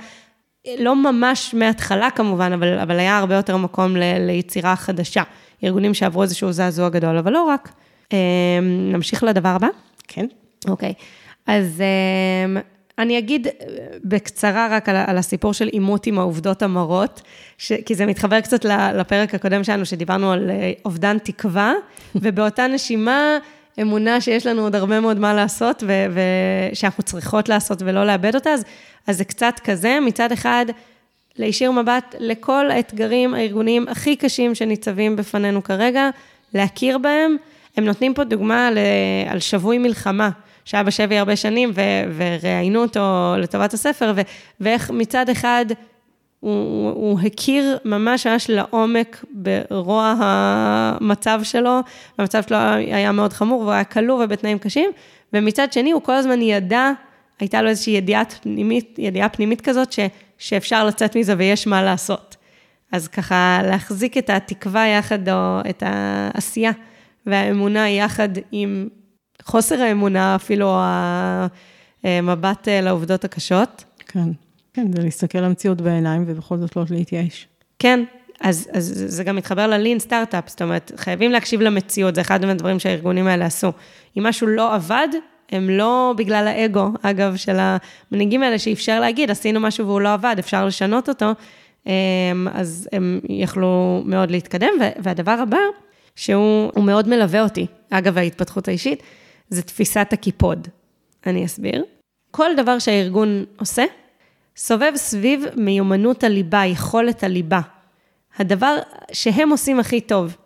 לא 0.79 0.97
ממש 0.97 1.55
מההתחלה 1.55 2.11
כמובן, 2.11 2.53
אבל, 2.53 2.79
אבל 2.79 2.99
היה 2.99 3.19
הרבה 3.19 3.35
יותר 3.35 3.57
מקום 3.57 3.97
ל, 3.97 4.03
ליצירה 4.19 4.77
חדשה. 4.77 5.23
ארגונים 5.65 5.95
שעברו 5.95 6.23
איזשהו 6.23 6.53
זעזוע 6.53 6.89
גדול, 6.89 7.19
אבל 7.19 7.33
לא 7.33 7.43
רק. 7.43 7.73
אמ, 8.13 8.17
נמשיך 8.93 9.23
לדבר 9.25 9.49
הבא? 9.49 9.69
כן. 10.09 10.27
אוקיי. 10.69 10.93
אז 11.47 11.83
אמ, 12.47 12.57
אני 12.99 13.19
אגיד 13.19 13.47
בקצרה 14.05 14.69
רק 14.71 14.89
על, 14.89 14.97
על 14.97 15.19
הסיפור 15.19 15.55
של 15.55 15.67
עימות 15.67 16.07
עם 16.07 16.19
העובדות 16.19 16.63
המרות, 16.63 17.23
ש, 17.59 17.73
כי 17.73 17.95
זה 17.95 18.07
מתחבר 18.07 18.41
קצת 18.41 18.65
לפרק 18.95 19.35
הקודם 19.35 19.65
שלנו, 19.65 19.87
שדיברנו 19.87 20.33
על 20.33 20.51
אה, 20.51 20.73
אובדן 20.85 21.19
תקווה, 21.19 21.73
ובאותה 22.23 22.67
נשימה, 22.67 23.39
אמונה 23.81 24.21
שיש 24.21 24.47
לנו 24.47 24.63
עוד 24.63 24.75
הרבה 24.77 25.01
מאוד 25.01 25.19
מה 25.19 25.35
לעשות, 25.35 25.83
ושאנחנו 26.73 27.03
צריכות 27.03 27.49
לעשות 27.49 27.83
ולא 27.83 28.05
לאבד 28.07 28.35
אותה, 28.35 28.51
אז 28.51 28.65
אז 29.07 29.19
זה 29.19 29.25
קצת 29.25 29.55
כזה, 29.65 29.99
מצד 30.07 30.33
אחד, 30.33 30.67
להישיר 31.37 31.71
מבט 31.71 32.15
לכל 32.19 32.71
האתגרים 32.71 33.35
הארגוניים 33.35 33.89
הכי 33.89 34.17
קשים 34.17 34.55
שניצבים 34.55 35.17
בפנינו 35.17 35.63
כרגע, 35.63 36.11
להכיר 36.55 36.99
בהם. 36.99 37.37
הם 37.77 37.85
נותנים 37.85 38.15
פה 38.15 38.25
דוגמה 38.25 38.69
על 39.29 39.39
שבוי 39.39 39.79
מלחמה, 39.79 40.31
שהיה 40.65 40.83
בשבי 40.83 41.19
הרבה 41.19 41.37
שנים, 41.37 41.71
ו- 41.75 41.81
וראיינו 42.17 42.83
אותו 42.83 43.35
לטובת 43.39 43.75
הספר, 43.75 44.13
ו- 44.17 44.21
ואיך 44.61 44.91
מצד 44.91 45.29
אחד 45.29 45.67
הוא, 46.41 46.91
הוא 46.91 47.21
הכיר 47.21 47.79
ממש 47.85 48.27
ממש 48.27 48.51
לעומק 48.51 49.25
ברוע 49.31 50.15
המצב 50.19 51.41
שלו, 51.43 51.81
המצב 52.19 52.43
שלו 52.43 52.57
היה 52.77 53.13
מאוד 53.13 53.33
חמור 53.33 53.61
והוא 53.61 53.73
היה 53.73 53.85
כלוא 53.85 54.25
ובתנאים 54.25 54.59
קשים, 54.59 54.91
ומצד 55.33 55.73
שני 55.73 55.91
הוא 55.91 56.03
כל 56.03 56.13
הזמן 56.13 56.43
ידע 56.43 56.91
הייתה 57.43 57.63
לו 57.63 57.69
איזושהי 57.69 57.93
ידיעה 57.93 58.25
פנימית, 58.25 58.99
ידיעה 58.99 59.29
פנימית 59.29 59.61
כזאת, 59.61 59.93
ש, 59.93 59.99
שאפשר 60.39 60.87
לצאת 60.87 61.17
מזה 61.17 61.35
ויש 61.39 61.67
מה 61.67 61.83
לעשות. 61.83 62.37
אז 62.93 63.09
ככה, 63.09 63.61
להחזיק 63.63 64.19
את 64.19 64.31
התקווה 64.31 64.87
יחד, 64.87 65.29
או 65.29 65.61
את 65.71 65.83
העשייה 65.87 66.71
והאמונה 67.27 67.91
יחד 67.91 68.29
עם 68.53 68.89
חוסר 69.43 69.83
האמונה, 69.83 70.35
אפילו 70.35 70.77
המבט 72.03 72.69
אה, 72.69 72.81
לעובדות 72.81 73.25
הקשות. 73.25 73.85
כן, 74.09 74.29
כן, 74.75 74.93
זה 74.93 75.03
להסתכל 75.03 75.39
למציאות 75.39 75.81
בעיניים 75.81 76.25
ובכל 76.27 76.57
זאת 76.57 76.77
לא 76.77 76.85
להתייאש. 76.91 77.49
כן, 77.79 78.05
אז, 78.41 78.69
אז 78.73 79.05
זה 79.07 79.25
גם 79.25 79.37
מתחבר 79.37 79.67
ללין 79.67 79.99
סטארט-אפ, 79.99 80.49
זאת 80.49 80.63
אומרת, 80.63 80.93
חייבים 80.97 81.33
להקשיב 81.33 81.61
למציאות, 81.61 82.15
זה 82.15 82.21
אחד 82.21 82.47
מהדברים 82.47 82.79
שהארגונים 82.79 83.27
האלה 83.27 83.47
עשו. 83.47 83.73
אם 84.19 84.23
משהו 84.23 84.47
לא 84.47 84.75
עבד, 84.75 85.09
הם 85.51 85.71
לא 85.71 86.15
בגלל 86.17 86.49
האגו, 86.49 86.89
אגב, 87.03 87.37
של 87.37 87.57
המנהיגים 87.59 88.43
האלה, 88.43 88.59
שאפשר 88.59 89.01
להגיד, 89.01 89.31
עשינו 89.31 89.61
משהו 89.61 89.87
והוא 89.87 90.01
לא 90.01 90.13
עבד, 90.13 90.37
אפשר 90.39 90.67
לשנות 90.67 91.09
אותו, 91.09 91.27
אמ, 91.87 91.93
אז 92.53 92.89
הם 92.93 93.21
יכלו 93.29 94.03
מאוד 94.05 94.31
להתקדם. 94.31 94.73
והדבר 94.99 95.31
הבא, 95.43 95.59
שהוא 96.17 96.85
מאוד 96.85 97.09
מלווה 97.09 97.43
אותי, 97.43 97.67
אגב, 97.91 98.19
ההתפתחות 98.19 98.69
האישית, 98.69 99.03
זה 99.49 99.63
תפיסת 99.63 100.09
הקיפוד. 100.13 100.69
אני 101.27 101.45
אסביר. 101.45 101.85
כל 102.31 102.51
דבר 102.57 102.79
שהארגון 102.79 103.45
עושה, 103.59 103.85
סובב 104.57 104.93
סביב 104.97 105.45
מיומנות 105.57 106.25
הליבה, 106.25 106.67
יכולת 106.67 107.25
הליבה. 107.25 107.61
הדבר 108.37 108.77
שהם 109.13 109.51
עושים 109.51 109.81
הכי 109.81 110.01
טוב. 110.01 110.37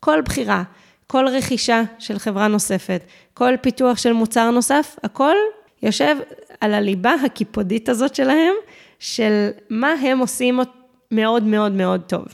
כל 0.00 0.20
בחירה, 0.24 0.62
כל 1.06 1.28
רכישה 1.28 1.82
של 1.98 2.18
חברה 2.18 2.48
נוספת, 2.48 3.04
כל 3.34 3.54
פיתוח 3.60 3.98
של 3.98 4.12
מוצר 4.12 4.50
נוסף, 4.50 4.96
הכל 5.02 5.34
יושב 5.82 6.16
על 6.60 6.74
הליבה 6.74 7.14
הקיפודית 7.24 7.88
הזאת 7.88 8.14
שלהם, 8.14 8.54
של 8.98 9.48
מה 9.70 9.92
הם 9.92 10.18
עושים 10.18 10.60
מאוד 11.10 11.42
מאוד 11.42 11.72
מאוד 11.72 12.00
טוב. 12.00 12.24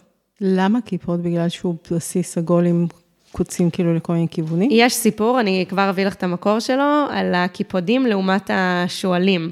למה 0.41 0.81
קיפוד? 0.81 1.23
בגלל 1.23 1.49
שהוא 1.49 1.75
בסיס 1.91 2.39
עגול 2.39 2.67
עם 2.67 2.87
קוצים 3.33 3.71
כאילו 3.71 3.95
לכל 3.95 4.13
מיני 4.13 4.29
כיוונים? 4.31 4.69
יש 4.73 4.95
סיפור, 4.95 5.41
אני 5.41 5.67
כבר 5.69 5.91
אביא 5.91 6.07
לך 6.07 6.15
את 6.15 6.23
המקור 6.23 6.59
שלו, 6.59 7.07
על 7.11 7.35
הקיפודים 7.35 8.07
לעומת 8.07 8.51
השועלים. 8.55 9.51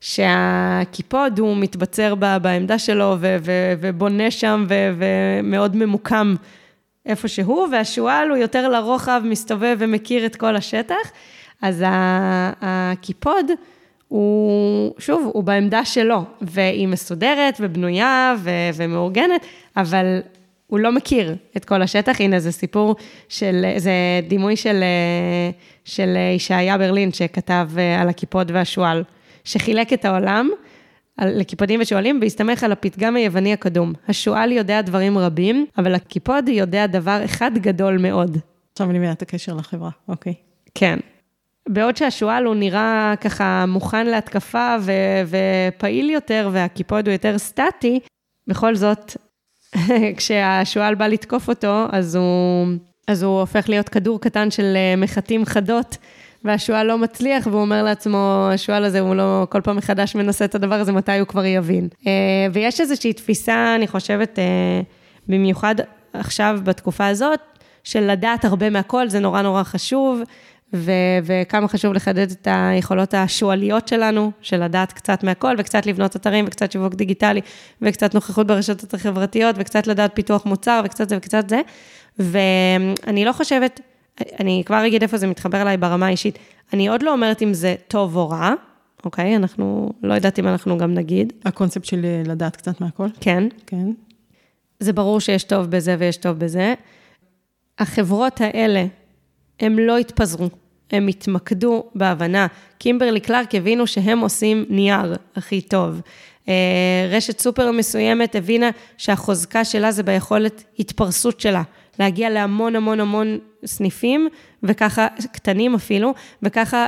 שהקיפוד 0.00 1.38
הוא 1.38 1.56
מתבצר 1.56 2.14
בעמדה 2.14 2.78
שלו 2.78 3.16
ובונה 3.80 4.30
שם 4.30 4.66
ומאוד 4.68 5.76
ממוקם 5.76 6.34
איפה 7.06 7.28
שהוא, 7.28 7.68
והשועל 7.72 8.28
הוא 8.28 8.36
יותר 8.36 8.68
לרוחב, 8.68 9.22
מסתובב 9.24 9.76
ומכיר 9.78 10.26
את 10.26 10.36
כל 10.36 10.56
השטח. 10.56 11.12
אז 11.62 11.84
הקיפוד 12.60 13.50
הוא, 14.08 14.92
שוב, 14.98 15.30
הוא 15.34 15.44
בעמדה 15.44 15.84
שלו, 15.84 16.22
והיא 16.40 16.88
מסודרת 16.88 17.56
ובנויה 17.60 18.34
ו- 18.38 18.50
ומאורגנת, 18.74 19.46
אבל 19.76 20.20
הוא 20.66 20.78
לא 20.78 20.92
מכיר 20.92 21.36
את 21.56 21.64
כל 21.64 21.82
השטח. 21.82 22.20
הנה, 22.20 22.40
זה 22.40 22.52
סיפור 22.52 22.96
של, 23.28 23.64
זה 23.76 23.92
דימוי 24.28 24.56
של, 24.56 24.84
של 25.84 26.16
ישעיה 26.36 26.78
ברלין, 26.78 27.12
שכתב 27.12 27.68
על 28.00 28.08
הקיפוד 28.08 28.50
והשועל, 28.54 29.04
שחילק 29.44 29.92
את 29.92 30.04
העולם. 30.04 30.50
לקיפודים 31.18 31.80
ושועלים, 31.80 32.20
בהסתמך 32.20 32.64
על 32.64 32.72
הפתגם 32.72 33.16
היווני 33.16 33.52
הקדום. 33.52 33.92
השועל 34.08 34.52
יודע 34.52 34.82
דברים 34.82 35.18
רבים, 35.18 35.66
אבל 35.78 35.94
הקיפוד 35.94 36.48
יודע 36.48 36.86
דבר 36.86 37.24
אחד 37.24 37.50
גדול 37.54 37.98
מאוד. 37.98 38.38
עכשיו 38.72 38.90
אני 38.90 38.98
מבינה 38.98 39.12
את 39.12 39.22
הקשר 39.22 39.54
לחברה, 39.54 39.90
אוקיי. 40.08 40.34
כן. 40.74 40.98
בעוד 41.68 41.96
שהשועל 41.96 42.44
הוא 42.44 42.54
נראה 42.54 43.14
ככה 43.20 43.64
מוכן 43.68 44.06
להתקפה 44.06 44.76
ו- 44.80 44.92
ופעיל 45.76 46.10
יותר, 46.10 46.50
והקיפוד 46.52 47.06
הוא 47.06 47.12
יותר 47.12 47.38
סטטי, 47.38 48.00
בכל 48.46 48.74
זאת, 48.74 49.16
כשהשועל 50.16 50.94
בא 50.94 51.06
לתקוף 51.06 51.48
אותו, 51.48 51.86
אז 51.92 52.14
הוא, 52.16 52.66
אז 53.08 53.22
הוא 53.22 53.40
הופך 53.40 53.68
להיות 53.68 53.88
כדור 53.88 54.20
קטן 54.20 54.50
של 54.50 54.76
אה, 54.76 54.96
מחטים 54.96 55.44
חדות, 55.44 55.96
והשועל 56.46 56.86
לא 56.86 56.98
מצליח, 56.98 57.46
והוא 57.46 57.60
אומר 57.60 57.82
לעצמו, 57.82 58.48
השועל 58.52 58.84
הזה, 58.84 59.00
הוא 59.00 59.14
לא 59.14 59.46
כל 59.50 59.60
פעם 59.60 59.76
מחדש 59.76 60.14
מנסה 60.14 60.44
את 60.44 60.54
הדבר 60.54 60.74
הזה, 60.74 60.92
מתי 60.92 61.18
הוא 61.18 61.26
כבר 61.26 61.44
יבין. 61.44 61.88
אה, 62.06 62.12
ויש 62.52 62.80
איזושהי 62.80 63.12
תפיסה, 63.12 63.74
אני 63.74 63.86
חושבת, 63.86 64.38
אה, 64.38 64.44
במיוחד 65.28 65.74
עכשיו, 66.12 66.58
בתקופה 66.64 67.06
הזאת, 67.06 67.40
של 67.84 68.10
לדעת 68.10 68.44
הרבה 68.44 68.70
מהכל, 68.70 69.08
זה 69.08 69.20
נורא 69.20 69.42
נורא 69.42 69.62
חשוב, 69.62 70.22
ו- 70.74 70.92
וכמה 71.24 71.68
חשוב 71.68 71.92
לחדד 71.92 72.30
את 72.30 72.48
היכולות 72.50 73.14
השועליות 73.14 73.88
שלנו, 73.88 74.32
של 74.40 74.64
לדעת 74.64 74.92
קצת 74.92 75.24
מהכל, 75.24 75.54
וקצת 75.58 75.86
לבנות 75.86 76.16
אתרים, 76.16 76.44
וקצת 76.48 76.72
שיווק 76.72 76.94
דיגיטלי, 76.94 77.40
וקצת 77.82 78.14
נוכחות 78.14 78.46
ברשתות 78.46 78.94
החברתיות, 78.94 79.56
וקצת 79.58 79.86
לדעת 79.86 80.10
פיתוח 80.14 80.46
מוצר, 80.46 80.80
וקצת 80.84 81.08
זה 81.08 81.16
וקצת 81.16 81.48
זה. 81.48 81.60
ואני 82.18 83.24
לא 83.24 83.32
חושבת, 83.32 83.80
אני 84.40 84.62
כבר 84.66 84.86
אגיד 84.86 85.02
איפה 85.02 85.16
זה 85.16 85.26
מתחבר 85.26 85.62
אליי 85.62 85.76
ברמה 85.76 86.06
האישית, 86.06 86.38
אני 86.72 86.88
עוד 86.88 87.02
לא 87.02 87.12
אומרת 87.12 87.42
אם 87.42 87.54
זה 87.54 87.74
טוב 87.88 88.16
או 88.16 88.28
רע, 88.28 88.52
אוקיי? 89.04 89.36
אנחנו, 89.36 89.92
לא 90.02 90.14
יודעת 90.14 90.38
אם 90.38 90.48
אנחנו 90.48 90.78
גם 90.78 90.94
נגיד. 90.94 91.32
הקונספט 91.44 91.84
של 91.84 92.06
לדעת 92.26 92.56
קצת 92.56 92.80
מהכל? 92.80 93.08
כן. 93.20 93.44
כן. 93.66 93.90
זה 94.80 94.92
ברור 94.92 95.20
שיש 95.20 95.44
טוב 95.44 95.66
בזה 95.66 95.96
ויש 95.98 96.16
טוב 96.16 96.38
בזה. 96.38 96.74
החברות 97.78 98.40
האלה, 98.40 98.86
הם 99.60 99.78
לא 99.78 99.98
התפזרו, 99.98 100.48
הם 100.90 101.06
התמקדו 101.06 101.84
בהבנה. 101.94 102.46
קימברלי 102.78 103.20
קלארק 103.20 103.54
הבינו 103.54 103.86
שהם 103.86 104.18
עושים 104.18 104.64
נייר 104.68 105.16
הכי 105.36 105.60
טוב. 105.60 106.00
רשת 107.10 107.40
סופר 107.40 107.70
מסוימת 107.72 108.34
הבינה 108.34 108.70
שהחוזקה 108.98 109.64
שלה 109.64 109.92
זה 109.92 110.02
ביכולת 110.02 110.64
התפרסות 110.78 111.40
שלה, 111.40 111.62
להגיע 111.98 112.30
להמון 112.30 112.76
המון 112.76 113.00
המון 113.00 113.38
סניפים, 113.64 114.28
וככה, 114.62 115.06
קטנים 115.32 115.74
אפילו, 115.74 116.14
וככה 116.42 116.86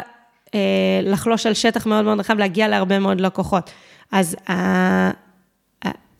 אה, 0.54 0.60
לחלוש 1.02 1.46
על 1.46 1.54
שטח 1.54 1.86
מאוד 1.86 2.04
מאוד 2.04 2.20
רחב, 2.20 2.38
להגיע 2.38 2.68
להרבה 2.68 2.98
מאוד 2.98 3.20
לקוחות. 3.20 3.70
אז 4.12 4.36
אה, 4.48 5.10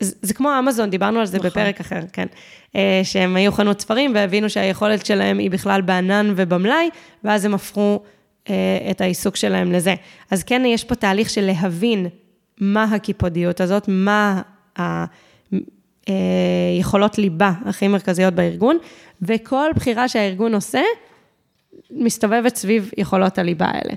זה 0.01 0.33
כמו 0.33 0.59
אמזון, 0.59 0.89
דיברנו 0.89 1.19
על 1.19 1.25
זה 1.25 1.37
נכון. 1.37 1.49
בפרק 1.49 1.79
אחר, 1.79 1.99
כן. 2.13 2.25
שהם 3.03 3.35
היו 3.35 3.51
חנות 3.51 3.81
ספרים 3.81 4.11
והבינו 4.15 4.49
שהיכולת 4.49 5.05
שלהם 5.05 5.37
היא 5.37 5.51
בכלל 5.51 5.81
בענן 5.81 6.33
ובמלאי, 6.35 6.89
ואז 7.23 7.45
הם 7.45 7.53
הפכו 7.53 7.99
את 8.91 9.01
העיסוק 9.01 9.35
שלהם 9.35 9.71
לזה. 9.71 9.95
אז 10.31 10.43
כן, 10.43 10.61
יש 10.65 10.83
פה 10.83 10.95
תהליך 10.95 11.29
של 11.29 11.45
להבין 11.45 12.07
מה 12.59 12.83
הקיפודיות 12.83 13.61
הזאת, 13.61 13.85
מה 13.87 14.41
היכולות 16.77 17.17
ליבה 17.17 17.51
הכי 17.65 17.87
מרכזיות 17.87 18.33
בארגון, 18.33 18.77
וכל 19.21 19.69
בחירה 19.75 20.07
שהארגון 20.07 20.55
עושה, 20.55 20.81
מסתובבת 21.91 22.55
סביב 22.55 22.91
יכולות 22.97 23.37
הליבה 23.37 23.65
האלה. 23.65 23.93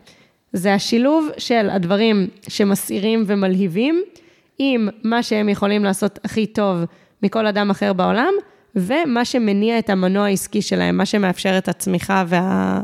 זה 0.53 0.75
השילוב 0.75 1.29
של 1.39 1.71
הדברים 1.71 2.29
שמסעירים 2.49 3.25
ומלהיבים, 3.27 4.03
עם 4.59 4.89
מה 5.03 5.23
שהם 5.23 5.49
יכולים 5.49 5.85
לעשות 5.85 6.19
הכי 6.25 6.47
טוב 6.47 6.85
מכל 7.23 7.47
אדם 7.47 7.71
אחר 7.71 7.93
בעולם, 7.93 8.33
ומה 8.77 9.25
שמניע 9.25 9.79
את 9.79 9.91
המנוע 9.91 10.25
העסקי 10.25 10.63
שלהם, 10.63 10.97
מה 10.97 11.07
שמאפשר 11.07 11.59
את 11.59 11.69
הצמיחה 11.69 12.25
וה, 12.27 12.81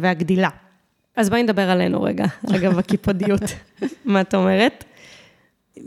והגדילה. 0.00 0.48
אז 1.16 1.30
בואי 1.30 1.42
נדבר 1.42 1.70
עלינו 1.70 2.02
רגע, 2.02 2.24
אגב, 2.54 2.78
הקיפודיות. 2.78 3.40
מה 4.04 4.20
את 4.20 4.34
אומרת? 4.34 4.84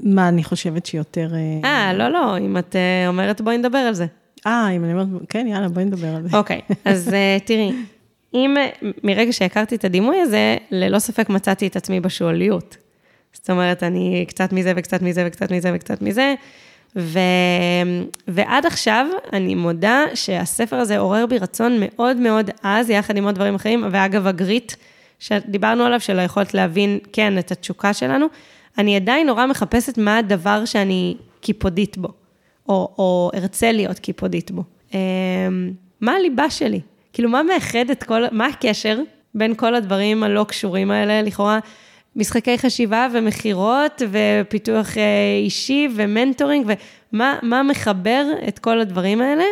מה 0.04 0.28
אני 0.28 0.44
חושבת 0.44 0.86
שיותר... 0.86 1.32
אה, 1.64 1.94
לא, 1.94 2.08
לא, 2.10 2.38
אם 2.38 2.58
את 2.58 2.76
אומרת, 3.08 3.42
בואי 3.42 3.58
נדבר 3.58 3.78
על 3.78 3.94
זה. 3.94 4.06
אה, 4.48 4.70
אם 4.70 4.84
אני 4.84 4.94
אומרת, 4.94 5.08
כן, 5.30 5.48
יאללה, 5.48 5.70
בואי 5.70 5.86
נדבר 5.86 6.16
על 6.16 6.28
זה. 6.28 6.38
אוקיי, 6.38 6.62
אז 6.86 7.12
תראי, 7.46 7.72
אם 8.34 8.56
מרגע 9.04 9.34
שהכרתי 9.34 9.76
את 9.76 9.86
הדימוי 9.86 10.22
הזה, 10.22 10.58
ללא 10.72 11.00
ספק 11.00 11.30
מצאתי 11.30 11.68
את 11.68 11.76
עצמי 11.76 12.00
בשועליות. 12.00 12.78
זאת 13.34 13.50
אומרת, 13.50 13.84
אני 13.84 14.26
קצת 14.28 14.54
מזה 14.54 14.74
וקצת 14.76 15.02
מזה 15.02 15.24
וקצת 15.28 15.52
מזה 15.52 15.72
וקצת 15.74 16.02
מזה. 16.02 16.34
ו... 16.96 17.20
ועד 18.28 18.66
עכשיו, 18.66 19.08
אני 19.34 19.56
מודה 19.56 20.04
שהספר 20.14 20.76
הזה 20.76 20.98
עורר 20.98 21.26
בי 21.26 21.38
רצון 21.38 21.78
מאוד 21.80 22.18
מאוד 22.18 22.50
עז, 22.64 22.90
יחד 22.90 23.18
עם 23.18 23.26
עוד 23.26 23.36
דברים 23.36 23.56
אחרים, 23.56 23.84
ואגב, 23.92 24.28
הגריט 24.28 24.74
שדיברנו 25.20 25.84
עליו, 25.84 26.00
של 26.00 26.20
היכולת 26.20 26.54
להבין, 26.54 27.00
כן, 27.14 27.38
את 27.38 27.52
התשוקה 27.52 27.94
שלנו, 27.94 28.26
אני 28.78 28.96
עדיין 28.96 29.28
נורא 29.28 29.46
מחפשת 29.46 29.98
מה 29.98 30.18
הדבר 30.18 30.66
שאני 30.66 31.18
קיפודית 31.42 31.98
בו, 31.98 32.08
או, 32.70 32.96
או 32.98 33.32
ארצה 33.36 33.72
להיות 33.72 34.00
קיפודית 34.00 34.52
בו. 34.52 34.64
מה 36.02 36.12
הליבה 36.12 36.50
שלי? 36.50 36.80
כאילו, 37.14 37.30
מה 37.30 37.44
מאחד 37.44 37.90
את 37.92 38.04
כל, 38.04 38.22
מה 38.32 38.46
הקשר 38.46 39.00
בין 39.36 39.56
כל 39.56 39.76
הדברים 39.76 40.24
הלא 40.24 40.46
קשורים 40.48 40.92
האלה, 40.92 41.22
לכאורה? 41.22 41.60
משחקי 42.16 42.58
חשיבה 42.58 43.08
ומכירות 43.14 44.02
ופיתוח 44.12 44.88
אישי 45.44 45.88
ומנטורינג, 45.96 46.66
ומה 47.14 47.64
מחבר 47.70 48.26
את 48.48 48.60
כל 48.60 48.80
הדברים 48.80 49.22
האלה, 49.22 49.44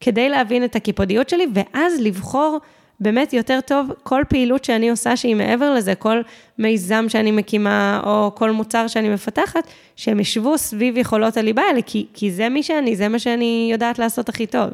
כדי 0.00 0.28
להבין 0.28 0.64
את 0.64 0.76
הקיפודיות 0.76 1.28
שלי, 1.28 1.46
ואז 1.54 2.00
לבחור 2.00 2.58
באמת 3.00 3.32
יותר 3.32 3.60
טוב 3.66 3.86
כל 4.02 4.22
פעילות 4.28 4.64
שאני 4.64 4.90
עושה 4.90 5.16
שהיא 5.16 5.36
מעבר 5.36 5.74
לזה, 5.74 5.94
כל 5.94 6.20
מיזם 6.58 7.04
שאני 7.08 7.30
מקימה, 7.30 8.00
או 8.06 8.32
כל 8.34 8.50
מוצר 8.50 8.86
שאני 8.86 9.08
מפתחת, 9.08 9.68
שהם 9.96 10.20
ישבו 10.20 10.58
סביב 10.58 10.96
יכולות 10.96 11.36
הליבה 11.36 11.62
האלה, 11.62 11.82
כי, 11.82 12.06
כי 12.14 12.30
זה 12.30 12.48
מי 12.48 12.62
שאני, 12.62 12.96
זה 12.96 13.08
מה 13.08 13.18
שאני 13.18 13.68
יודעת 13.72 13.98
לעשות 13.98 14.28
הכי 14.28 14.46
טוב. 14.46 14.70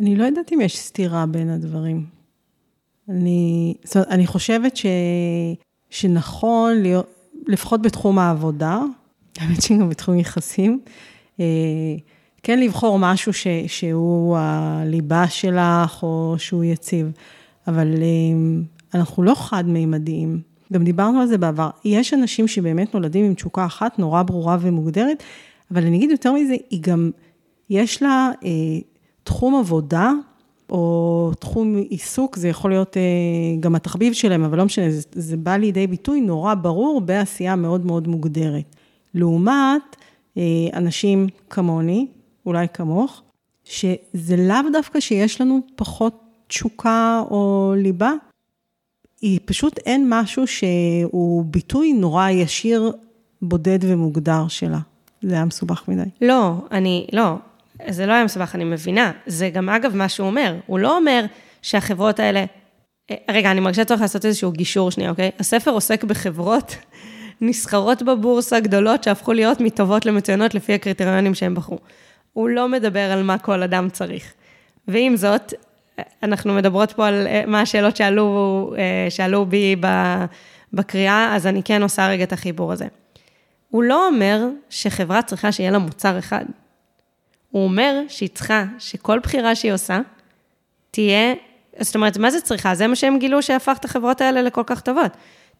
אני 0.00 0.16
לא 0.16 0.24
יודעת 0.24 0.52
אם 0.52 0.60
יש 0.60 0.78
סתירה 0.78 1.26
בין 1.26 1.50
הדברים. 1.50 2.04
אני, 3.08 3.74
זאת 3.84 3.96
אומרת, 3.96 4.08
אני 4.08 4.26
חושבת 4.26 4.76
ש... 4.76 4.86
שנכון, 5.90 6.82
להיות, 6.82 7.06
לפחות 7.46 7.82
בתחום 7.82 8.18
העבודה, 8.18 8.80
האמת 9.38 9.62
שגם 9.62 9.88
בתחום 9.88 10.18
יחסים, 10.18 10.80
כן 12.42 12.60
לבחור 12.60 12.98
משהו 12.98 13.32
ש, 13.32 13.46
שהוא 13.66 14.36
הליבה 14.38 15.28
שלך, 15.28 16.02
או 16.02 16.34
שהוא 16.38 16.64
יציב, 16.64 17.12
אבל 17.66 17.94
אנחנו 18.94 19.22
לא 19.22 19.34
חד-מימדיים. 19.34 20.40
גם 20.72 20.84
דיברנו 20.84 21.20
על 21.20 21.26
זה 21.26 21.38
בעבר. 21.38 21.70
יש 21.84 22.14
אנשים 22.14 22.48
שבאמת 22.48 22.94
נולדים 22.94 23.24
עם 23.24 23.34
תשוקה 23.34 23.66
אחת, 23.66 23.98
נורא 23.98 24.22
ברורה 24.22 24.56
ומוגדרת, 24.60 25.22
אבל 25.70 25.86
אני 25.86 25.96
אגיד 25.96 26.10
יותר 26.10 26.32
מזה, 26.32 26.54
היא 26.70 26.82
גם, 26.82 27.10
יש 27.70 28.02
לה 28.02 28.30
אה, 28.44 28.50
תחום 29.24 29.54
עבודה 29.54 30.12
או 30.70 31.32
תחום 31.38 31.76
עיסוק, 31.76 32.36
זה 32.36 32.48
יכול 32.48 32.70
להיות 32.70 32.96
אה, 32.96 33.02
גם 33.60 33.74
התחביב 33.74 34.12
שלהם, 34.12 34.44
אבל 34.44 34.58
לא 34.58 34.64
משנה, 34.64 34.90
זה, 34.90 35.02
זה 35.12 35.36
בא 35.36 35.56
לידי 35.56 35.86
ביטוי 35.86 36.20
נורא 36.20 36.54
ברור 36.54 37.00
בעשייה 37.00 37.56
מאוד 37.56 37.86
מאוד 37.86 38.08
מוגדרת. 38.08 38.76
לעומת 39.14 39.96
אה, 40.36 40.42
אנשים 40.74 41.26
כמוני, 41.50 42.06
אולי 42.46 42.66
כמוך, 42.74 43.22
שזה 43.64 44.36
לאו 44.36 44.70
דווקא 44.72 45.00
שיש 45.00 45.40
לנו 45.40 45.60
פחות 45.76 46.19
תשוקה 46.50 47.22
או 47.30 47.74
ליבה, 47.76 48.12
היא 49.20 49.40
פשוט 49.44 49.78
אין 49.86 50.06
משהו 50.08 50.46
שהוא 50.46 51.44
ביטוי 51.44 51.92
נורא 51.92 52.28
ישיר, 52.28 52.92
בודד 53.42 53.78
ומוגדר 53.82 54.48
שלה. 54.48 54.78
זה 55.22 55.34
היה 55.34 55.44
מסובך 55.44 55.88
מדי. 55.88 56.10
לא, 56.20 56.54
אני, 56.72 57.06
לא. 57.12 57.34
זה 57.88 58.06
לא 58.06 58.12
היה 58.12 58.24
מסובך, 58.24 58.54
אני 58.54 58.64
מבינה. 58.64 59.12
זה 59.26 59.50
גם, 59.50 59.68
אגב, 59.68 59.96
מה 59.96 60.08
שהוא 60.08 60.26
אומר. 60.26 60.56
הוא 60.66 60.78
לא 60.78 60.96
אומר 60.96 61.24
שהחברות 61.62 62.20
האלה... 62.20 62.44
אה, 63.10 63.16
רגע, 63.30 63.50
אני 63.50 63.60
מרגישה 63.60 63.84
צורך 63.84 64.00
לעשות 64.00 64.24
איזשהו 64.24 64.52
גישור 64.52 64.90
שנייה, 64.90 65.10
אוקיי? 65.10 65.30
הספר 65.38 65.70
עוסק 65.70 66.04
בחברות 66.04 66.76
נסחרות 67.40 68.02
בבורסה 68.02 68.60
גדולות 68.60 69.04
שהפכו 69.04 69.32
להיות 69.32 69.60
מטובות 69.60 70.06
למצוינות 70.06 70.54
לפי 70.54 70.74
הקריטריונים 70.74 71.34
שהם 71.34 71.54
בחרו. 71.54 71.78
הוא 72.32 72.48
לא 72.48 72.68
מדבר 72.68 73.12
על 73.12 73.22
מה 73.22 73.38
כל 73.38 73.62
אדם 73.62 73.88
צריך. 73.90 74.32
ועם 74.88 75.16
זאת, 75.16 75.54
אנחנו 76.22 76.54
מדברות 76.54 76.92
פה 76.92 77.06
על 77.08 77.26
אה, 77.26 77.42
מה 77.46 77.60
השאלות 77.60 77.96
שעלו, 77.96 78.74
אה, 78.78 79.10
שעלו 79.10 79.46
בי 79.46 79.76
בקריאה, 80.72 81.36
אז 81.36 81.46
אני 81.46 81.62
כן 81.62 81.82
עושה 81.82 82.08
רגע 82.08 82.24
את 82.24 82.32
החיבור 82.32 82.72
הזה. 82.72 82.86
הוא 83.68 83.82
לא 83.82 84.06
אומר 84.06 84.48
שחברה 84.70 85.22
צריכה 85.22 85.52
שיהיה 85.52 85.70
לה 85.70 85.78
מוצר 85.78 86.18
אחד. 86.18 86.44
הוא 87.50 87.64
אומר 87.64 88.00
שהיא 88.08 88.28
צריכה 88.28 88.64
שכל 88.78 89.18
בחירה 89.18 89.54
שהיא 89.54 89.72
עושה, 89.72 90.00
תהיה, 90.90 91.34
זאת 91.80 91.94
אומרת, 91.94 92.16
מה 92.18 92.30
זה 92.30 92.40
צריכה? 92.40 92.74
זה 92.74 92.86
מה 92.86 92.96
שהם 92.96 93.18
גילו 93.18 93.42
שהפך 93.42 93.76
את 93.80 93.84
החברות 93.84 94.20
האלה 94.20 94.42
לכל 94.42 94.62
כך 94.66 94.80
טובות. 94.80 95.12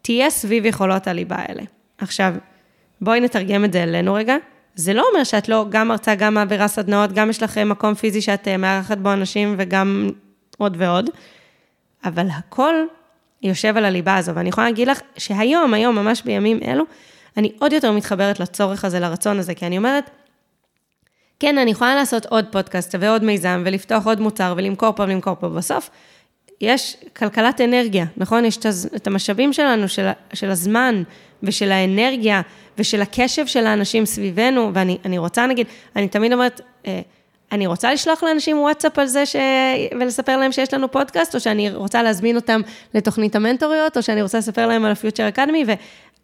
תהיה 0.03 0.31
סביב 0.31 0.66
יכולות 0.66 1.07
הליבה 1.07 1.37
האלה. 1.38 1.62
עכשיו, 1.98 2.35
בואי 3.00 3.20
נתרגם 3.20 3.64
את 3.64 3.72
זה 3.72 3.83
אלינו 3.83 4.14
רגע. 4.14 4.37
זה 4.74 4.92
לא 4.92 5.05
אומר 5.12 5.24
שאת 5.24 5.48
לא 5.48 5.66
גם 5.68 5.88
מרצה, 5.88 6.14
גם 6.14 6.35
מעבירה 6.35 6.68
סדנאות, 6.68 7.12
גם 7.12 7.31
יש 7.31 7.42
לך 7.42 7.59
מקום 7.59 7.94
פיזי 7.94 8.20
שאת 8.20 8.48
אה, 8.48 8.57
מארחת 8.57 8.98
בו 8.98 9.12
אנשים 9.12 9.55
וגם 9.59 10.11
עוד 10.61 10.75
ועוד, 10.79 11.11
אבל 12.05 12.27
הכל 12.31 12.75
יושב 13.42 13.77
על 13.77 13.85
הליבה 13.85 14.16
הזו, 14.16 14.35
ואני 14.35 14.49
יכולה 14.49 14.66
להגיד 14.66 14.88
לך 14.88 15.01
שהיום, 15.16 15.75
היום, 15.75 15.94
ממש 15.94 16.23
בימים 16.23 16.61
אלו, 16.64 16.85
אני 17.37 17.53
עוד 17.59 17.73
יותר 17.73 17.92
מתחברת 17.92 18.40
לצורך 18.40 18.85
הזה, 18.85 19.01
לרצון 19.01 19.38
הזה, 19.38 19.55
כי 19.55 19.66
אני 19.66 19.79
אומרת, 19.79 20.11
כן, 21.40 21.59
אני 21.59 21.70
יכולה 21.70 21.94
לעשות 21.94 22.27
עוד 22.27 22.46
פודקאסט 22.53 22.94
ועוד 23.01 23.25
מיזם, 23.25 23.62
ולפתוח 23.66 24.07
עוד 24.07 24.20
מוצר, 24.20 24.55
ולמכור 24.57 24.92
פה 24.92 25.03
ולמכור 25.03 25.35
פה, 25.40 25.49
בסוף 25.49 25.90
יש 26.61 26.96
כלכלת 27.16 27.61
אנרגיה, 27.61 28.05
נכון? 28.16 28.44
יש 28.44 28.59
את 28.96 29.07
המשאבים 29.07 29.53
שלנו, 29.53 29.88
של, 29.88 30.09
של 30.33 30.51
הזמן 30.51 31.03
ושל 31.42 31.73
האנרגיה 31.73 32.40
ושל 32.79 33.03
הקשב 33.03 33.46
של 33.46 33.66
האנשים 33.66 34.07
סביבנו, 34.07 34.70
ואני 34.75 35.18
רוצה, 35.18 35.46
נגיד, 35.46 35.66
אני 35.96 36.09
תמיד 36.09 36.33
אומרת, 36.33 36.61
אה, 36.87 37.01
אני 37.53 37.67
רוצה 37.67 37.93
לשלוח 37.93 38.23
לאנשים 38.23 38.59
וואטסאפ 38.59 38.99
על 38.99 39.07
זה 39.07 39.27
ש... 39.27 39.37
ולספר 40.01 40.37
להם 40.37 40.53
שיש 40.53 40.75
לנו 40.75 40.91
פודקאסט, 40.91 41.35
או 41.35 41.41
שאני 41.41 41.71
רוצה 41.71 42.03
להזמין 42.03 42.37
אותם 42.37 42.61
לתוכנית 42.95 43.37
המנטוריות, 43.37 43.97
או 43.97 44.03
שאני 44.03 44.23
רוצה 44.23 44.39
לספר 44.39 44.67
להם 44.67 44.85
על 44.85 44.93
הפיוטר 44.93 45.29
אקדמי, 45.29 45.65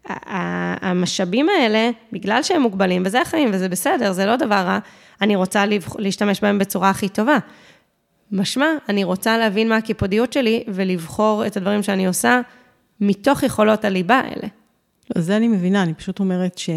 והמשאבים 0.09 1.49
האלה, 1.49 1.89
בגלל 2.13 2.43
שהם 2.43 2.61
מוגבלים, 2.61 3.03
וזה 3.05 3.21
החיים, 3.21 3.49
וזה 3.53 3.69
בסדר, 3.69 4.11
זה 4.11 4.25
לא 4.25 4.35
דבר 4.35 4.55
רע, 4.55 4.79
אני 5.21 5.35
רוצה 5.35 5.63
להשתמש 5.97 6.41
בהם 6.41 6.59
בצורה 6.59 6.89
הכי 6.89 7.09
טובה. 7.09 7.37
משמע, 8.31 8.67
אני 8.89 9.03
רוצה 9.03 9.37
להבין 9.37 9.69
מה 9.69 9.77
הקיפודיות 9.77 10.33
שלי 10.33 10.63
ולבחור 10.67 11.45
את 11.45 11.57
הדברים 11.57 11.83
שאני 11.83 12.07
עושה 12.07 12.41
מתוך 13.01 13.43
יכולות 13.43 13.85
הליבה 13.85 14.15
האלה. 14.15 14.47
אז 15.15 15.25
זה 15.25 15.37
אני 15.37 15.47
מבינה, 15.47 15.83
אני 15.83 15.93
פשוט 15.93 16.19
אומרת 16.19 16.57
ש... 16.57 16.69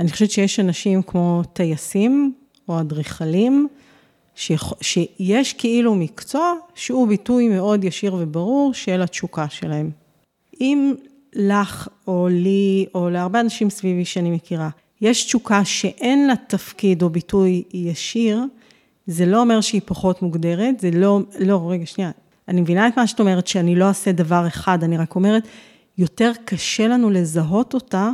אני 0.00 0.10
חושבת 0.10 0.30
שיש 0.30 0.60
אנשים 0.60 1.02
כמו 1.02 1.42
טייסים 1.52 2.32
או 2.68 2.80
אדריכלים, 2.80 3.68
שיש 4.80 5.52
כאילו 5.52 5.94
מקצוע 5.94 6.54
שהוא 6.74 7.08
ביטוי 7.08 7.48
מאוד 7.48 7.84
ישיר 7.84 8.14
וברור 8.18 8.74
של 8.74 9.02
התשוקה 9.02 9.48
שלהם. 9.48 9.90
אם 10.60 10.94
לך 11.34 11.88
או 12.06 12.28
לי 12.30 12.86
או 12.94 13.10
להרבה 13.10 13.40
אנשים 13.40 13.70
סביבי 13.70 14.04
שאני 14.04 14.30
מכירה, 14.30 14.68
יש 15.00 15.24
תשוקה 15.24 15.64
שאין 15.64 16.26
לה 16.26 16.34
תפקיד 16.48 17.02
או 17.02 17.10
ביטוי 17.10 17.62
ישיר, 17.72 18.40
זה 19.06 19.26
לא 19.26 19.40
אומר 19.40 19.60
שהיא 19.60 19.80
פחות 19.84 20.22
מוגדרת, 20.22 20.80
זה 20.80 20.90
לא, 20.90 21.20
לא, 21.38 21.70
רגע, 21.70 21.86
שנייה. 21.86 22.10
אני 22.48 22.60
מבינה 22.60 22.88
את 22.88 22.96
מה 22.96 23.06
שאת 23.06 23.20
אומרת, 23.20 23.46
שאני 23.46 23.74
לא 23.74 23.84
אעשה 23.84 24.12
דבר 24.12 24.46
אחד, 24.46 24.84
אני 24.84 24.96
רק 24.96 25.14
אומרת, 25.14 25.42
יותר 25.98 26.32
קשה 26.44 26.88
לנו 26.88 27.10
לזהות 27.10 27.74
אותה 27.74 28.10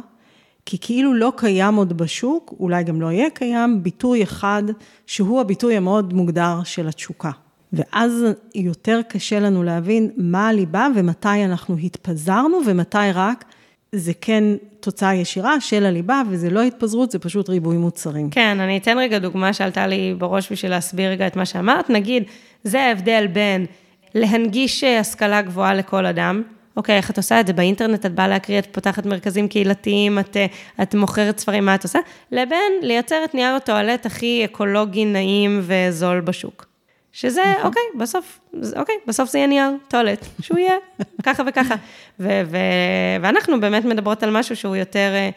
כי 0.67 0.79
כאילו 0.81 1.15
לא 1.15 1.33
קיים 1.37 1.75
עוד 1.75 1.99
בשוק, 1.99 2.55
אולי 2.61 2.85
גם 2.85 3.01
לא 3.01 3.13
יהיה 3.13 3.31
קיים, 3.31 3.83
ביטוי 3.83 4.23
אחד 4.23 4.63
שהוא 5.07 5.41
הביטוי 5.41 5.77
המאוד 5.77 6.13
מוגדר 6.13 6.63
של 6.65 6.89
התשוקה. 6.89 7.31
ואז 7.73 8.25
יותר 8.55 9.01
קשה 9.09 9.41
לנו 9.41 9.63
להבין 9.63 10.11
מה 10.17 10.49
הליבה 10.49 10.87
ומתי 10.95 11.45
אנחנו 11.45 11.77
התפזרנו 11.77 12.61
ומתי 12.67 12.99
רק 13.15 13.45
זה 13.93 14.13
כן 14.21 14.45
תוצאה 14.81 15.15
ישירה 15.15 15.61
של 15.61 15.87
הליבה, 15.87 16.23
וזה 16.29 16.51
לא 16.51 16.63
התפזרות, 16.63 17.11
זה 17.11 17.19
פשוט 17.19 17.49
ריבוי 17.49 17.77
מוצרים. 17.77 18.31
כן, 18.31 18.61
אני 18.61 18.79
אתן 18.79 18.99
רגע 18.99 19.19
דוגמה 19.19 19.53
שעלתה 19.53 19.87
לי 19.87 20.15
בראש 20.19 20.53
בשביל 20.53 20.71
להסביר 20.71 21.11
רגע 21.11 21.27
את 21.27 21.37
מה 21.37 21.47
שאמרת. 21.47 21.91
נגיד, 21.91 22.23
זה 22.65 22.83
ההבדל 22.83 23.27
בין 23.33 23.67
להנגיש 24.15 24.85
השכלה 24.85 25.43
גבוהה 25.43 25.75
לכל 25.75 26.07
אדם, 26.07 26.43
אוקיי, 26.77 26.97
איך 26.97 27.11
את 27.11 27.17
עושה 27.17 27.41
את 27.41 27.47
זה? 27.47 27.53
באינטרנט 27.53 28.07
את 28.07 28.15
באה 28.15 28.29
להקריא, 28.29 28.59
את 28.59 28.67
פותחת 28.73 29.07
מרכזים 29.07 29.49
קהילתיים, 29.49 30.19
את, 30.19 30.37
את 30.83 30.95
מוכרת 30.95 31.39
ספרים, 31.39 31.67
מה 31.67 31.75
את 31.75 31.83
עושה? 31.83 31.99
לבין 32.33 32.73
לייצר 32.83 33.25
את 33.25 33.35
נייר 33.35 33.55
הטואלט 33.55 34.07
הכי 34.07 34.45
אקולוגי, 34.45 35.05
נעים 35.05 35.61
וזול 35.63 36.21
בשוק. 36.21 36.67
שזה, 37.13 37.43
נכון. 37.51 37.67
אוקיי, 37.67 37.83
בסוף, 37.99 38.41
אוקיי, 38.77 38.95
בסוף 39.07 39.31
זה 39.31 39.39
יהיה 39.39 39.47
נייר 39.47 39.71
טואלט, 39.89 40.27
שהוא 40.41 40.59
יהיה 40.59 40.75
ככה 41.27 41.43
וככה. 41.47 41.75
ו- 42.21 42.43
ו- 42.47 43.23
ואנחנו 43.23 43.61
באמת 43.61 43.85
מדברות 43.85 44.23
על 44.23 44.31
משהו 44.31 44.57
שהוא 44.57 44.77
יותר 44.77 45.13
אה, 45.15 45.31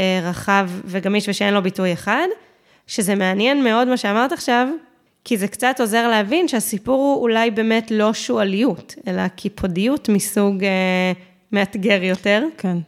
אה, 0.00 0.28
רחב 0.30 0.70
וגמיש 0.84 1.28
ושאין 1.28 1.54
לו 1.54 1.62
ביטוי 1.62 1.92
אחד, 1.92 2.26
שזה 2.86 3.14
מעניין 3.14 3.64
מאוד 3.64 3.88
מה 3.88 3.96
שאמרת 3.96 4.32
עכשיו, 4.32 4.68
כי 5.24 5.36
זה 5.36 5.48
קצת 5.48 5.76
עוזר 5.80 6.08
להבין 6.08 6.48
שהסיפור 6.48 6.94
הוא 6.94 7.22
אולי 7.22 7.50
באמת 7.50 7.90
לא 7.90 8.12
שועליות, 8.12 8.94
אלא 9.06 9.28
קיפודיות 9.28 10.08
מסוג 10.08 10.64
אה, 10.64 11.12
מאתגר 11.52 12.02
יותר. 12.02 12.44
כן. 12.58 12.78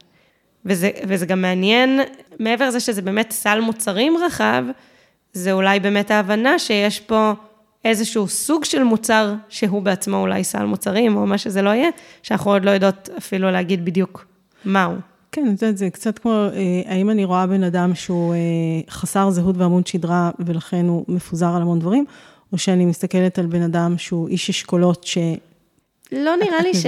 וזה, 0.66 0.90
וזה 1.09 1.27
גם 1.27 1.42
מעניין, 1.42 2.01
מעבר 2.38 2.68
לזה 2.68 2.81
שזה 2.81 3.03
באמת 3.03 3.31
סל 3.31 3.61
מוצרים 3.61 4.16
רחב, 4.27 4.64
זה 5.33 5.53
אולי 5.53 5.81
באמת 5.81 6.11
ההבנה 6.11 6.59
שיש 6.59 7.01
פה 7.01 7.33
איזשהו 7.85 8.29
סוג 8.29 8.64
של 8.64 8.83
מוצר 8.83 9.35
שהוא 9.49 9.83
בעצמו 9.83 10.16
אולי 10.16 10.44
סל 10.44 10.64
מוצרים, 10.64 11.16
או 11.16 11.27
מה 11.27 11.38
שזה 11.38 11.62
לא 11.62 11.70
יהיה, 11.70 11.88
שאנחנו 12.23 12.53
עוד 12.53 12.64
לא 12.64 12.70
יודעות 12.70 13.09
אפילו 13.18 13.51
להגיד 13.51 13.85
בדיוק 13.85 14.27
מהו. 14.64 14.94
כן, 15.35 15.55
את 15.55 15.62
יודעת, 15.62 15.77
זה 15.77 15.90
קצת 15.90 16.18
כמו, 16.18 16.33
אה, 16.33 16.83
האם 16.87 17.11
אני 17.11 17.25
רואה 17.25 17.47
בן 17.47 17.62
אדם 17.62 17.94
שהוא 17.94 18.35
אה, 18.35 18.38
חסר 18.90 19.31
זהות 19.31 19.57
ועמוד 19.57 19.87
שדרה, 19.87 20.31
ולכן 20.38 20.87
הוא 20.88 21.05
מפוזר 21.09 21.47
על 21.57 21.62
המון 21.62 21.79
דברים, 21.79 22.05
או 22.53 22.59
שאני 22.59 22.85
מסתכלת 22.85 23.38
על 23.38 23.47
בן 23.47 23.62
אדם 23.62 23.99
שהוא 23.99 24.29
איש 24.29 24.51
אשכולות 24.51 25.05
ש... 25.05 25.18
לא 26.12 26.37
נראה 26.37 26.62
לי 26.62 26.75
ש... 26.83 26.87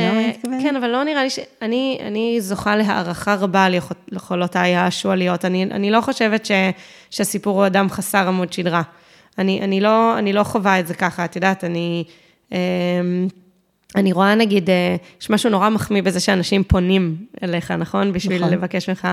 כן, 0.62 0.76
אבל 0.76 0.88
לא 0.88 1.04
נראה 1.04 1.22
לי 1.22 1.30
ש... 1.30 1.38
אני, 1.62 1.98
אני 2.06 2.40
זוכה 2.40 2.76
להערכה 2.76 3.34
רבה 3.34 3.64
על 3.64 3.74
יכולותיי 4.12 4.76
השועליות. 4.76 5.44
אני, 5.44 5.62
אני 5.62 5.90
לא 5.90 6.00
חושבת 6.00 6.46
ש, 6.46 6.52
שהסיפור 7.10 7.58
הוא 7.58 7.66
אדם 7.66 7.88
חסר 7.88 8.28
עמוד 8.28 8.52
שדרה. 8.52 8.82
אני, 9.38 9.60
אני, 9.60 9.80
לא, 9.80 10.18
אני 10.18 10.32
לא 10.32 10.42
חווה 10.42 10.80
את 10.80 10.86
זה 10.86 10.94
ככה, 10.94 11.24
את 11.24 11.36
יודעת, 11.36 11.64
אני... 11.64 12.04
אה, 12.52 12.58
אני 13.96 14.12
רואה 14.12 14.34
נגיד, 14.34 14.70
אה, 14.70 14.96
יש 15.20 15.30
משהו 15.30 15.50
נורא 15.50 15.68
מחמיא 15.68 16.02
בזה 16.02 16.20
שאנשים 16.20 16.64
פונים 16.64 17.16
אליך, 17.42 17.70
נכון? 17.70 18.12
בשביל 18.12 18.42
נכון. 18.42 18.52
לבקש 18.52 18.88
ממך 18.88 19.08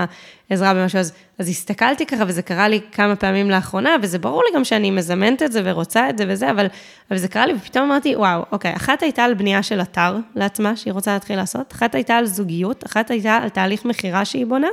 עזרה 0.50 0.74
במשהו. 0.74 1.00
אז, 1.00 1.14
אז 1.40 1.50
הסתכלתי 1.50 2.06
ככה, 2.06 2.24
וזה 2.28 2.42
קרה 2.42 2.68
לי 2.68 2.80
כמה 2.92 3.16
פעמים 3.16 3.50
לאחרונה, 3.50 3.96
וזה 4.02 4.20
ברור 4.20 4.44
לי 4.44 4.58
גם 4.58 4.64
שאני 4.64 4.92
מזמנת 4.92 5.44
את 5.44 5.52
זה 5.52 5.62
ורוצה 5.64 6.10
את 6.10 6.18
זה 6.18 6.26
וזה, 6.28 6.52
אבל, 6.52 6.66
אבל 7.12 7.18
זה 7.18 7.28
קרה 7.28 7.46
לי, 7.46 7.54
ופתאום 7.54 7.86
אמרתי, 7.86 8.16
וואו, 8.16 8.46
אוקיי, 8.52 8.76
אחת 8.76 9.04
הייתה 9.04 9.24
על 9.24 9.34
בנייה 9.34 9.64
של 9.64 9.82
אתר 9.82 10.18
לעצמה, 10.36 10.76
שהיא 10.76 10.94
רוצה 10.94 11.14
להתחיל 11.14 11.36
לעשות, 11.36 11.74
אחת 11.74 11.96
הייתה 11.96 12.18
על 12.18 12.26
זוגיות, 12.26 12.86
אחת 12.86 13.12
הייתה 13.12 13.36
על 13.36 13.50
תהליך 13.50 13.86
מכירה 13.86 14.26
שהיא 14.26 14.46
בונה, 14.46 14.68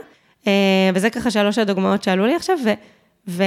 אה, 0.47 0.53
וזה 0.95 1.11
ככה 1.11 1.31
שלוש 1.31 1.59
הדוגמאות 1.59 2.03
שעלו 2.03 2.27
לי 2.27 2.35
עכשיו, 2.35 2.57
ו... 2.65 2.71
ו... 3.29 3.45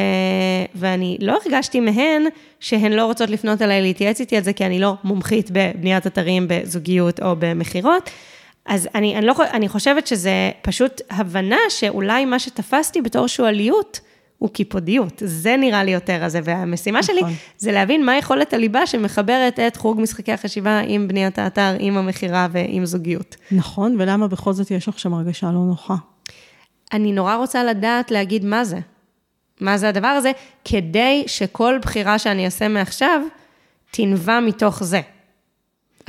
ואני 0.76 1.18
לא 1.22 1.38
הרגשתי 1.46 1.80
מהן 1.80 2.24
שהן 2.60 2.92
לא 2.92 3.06
רוצות 3.06 3.30
לפנות 3.30 3.62
אליי 3.62 3.82
להתייעץ 3.82 4.20
איתי 4.20 4.38
על 4.38 4.44
זה, 4.44 4.54
כי 4.54 4.66
אני 4.66 4.80
לא 4.80 4.94
מומחית 5.04 5.52
בבניית 5.52 6.08
אתרים, 6.08 6.46
בזוגיות 6.50 7.20
או 7.20 7.36
במכירות. 7.40 8.10
אז 8.66 8.90
אני, 8.96 9.16
אני, 9.16 9.26
לא, 9.26 9.34
אני 9.54 9.70
חושבת 9.70 10.08
שזה 10.08 10.52
פשוט 10.62 11.02
הבנה 11.10 11.58
שאולי 11.70 12.26
מה 12.26 12.40
שתפסתי 12.40 13.02
בתור 13.02 13.28
שועליות, 13.28 14.00
הוא 14.38 14.50
קיפודיות. 14.50 15.22
זה 15.26 15.58
נראה 15.58 15.84
לי 15.84 15.92
יותר 15.92 16.24
הזה, 16.24 16.40
והמשימה 16.44 17.00
נכון. 17.00 17.16
שלי 17.16 17.34
זה 17.58 17.72
להבין 17.72 18.06
מה 18.06 18.18
יכולת 18.18 18.54
הליבה 18.54 18.86
שמחברת 18.86 19.60
את 19.60 19.78
חוג 19.78 20.02
משחקי 20.02 20.32
החשיבה 20.32 20.80
עם 20.88 21.08
בניית 21.08 21.40
האתר, 21.40 21.76
עם 21.80 21.98
המכירה 21.98 22.48
ועם 22.52 22.86
זוגיות. 22.86 23.36
נכון, 23.52 23.96
ולמה 24.00 24.28
בכל 24.28 24.54
זאת 24.54 24.72
יש 24.72 24.88
לך 24.88 25.00
שם 25.00 25.14
הרגשה 25.14 25.48
לא 25.48 25.60
נוחה? 25.60 25.96
אני 26.94 27.12
נורא 27.12 27.36
רוצה 27.36 27.64
לדעת 27.64 28.12
להגיד 28.12 28.46
מה 28.46 28.66
זה. 28.66 28.80
מה 29.62 29.78
זה 29.78 29.90
הדבר 29.90 30.08
הזה, 30.08 30.32
כדי 30.66 31.24
שכל 31.28 31.80
בחירה 31.82 32.20
שאני 32.20 32.46
אעשה 32.46 32.68
מעכשיו, 32.68 33.22
תנבע 33.92 34.40
מתוך 34.40 34.84
זה. 34.84 35.02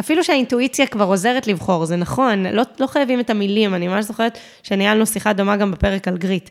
אפילו 0.00 0.24
שהאינטואיציה 0.24 0.86
כבר 0.86 1.04
עוזרת 1.04 1.46
לבחור, 1.46 1.84
זה 1.84 1.96
נכון, 1.96 2.46
לא, 2.46 2.62
לא 2.80 2.86
חייבים 2.86 3.20
את 3.20 3.30
המילים, 3.30 3.74
אני 3.74 3.88
ממש 3.88 4.04
זוכרת 4.04 4.38
שניהלנו 4.62 5.06
שיחה 5.06 5.32
דומה 5.32 5.56
גם 5.56 5.70
בפרק 5.70 6.08
על 6.08 6.16
גריט. 6.16 6.50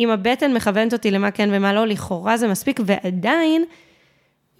אם 0.00 0.10
הבטן 0.10 0.54
מכוונת 0.54 0.92
אותי 0.92 1.10
למה 1.10 1.30
כן 1.30 1.48
ומה 1.52 1.72
לא, 1.72 1.86
לכאורה 1.86 2.36
זה 2.36 2.48
מספיק, 2.48 2.80
ועדיין 2.84 3.64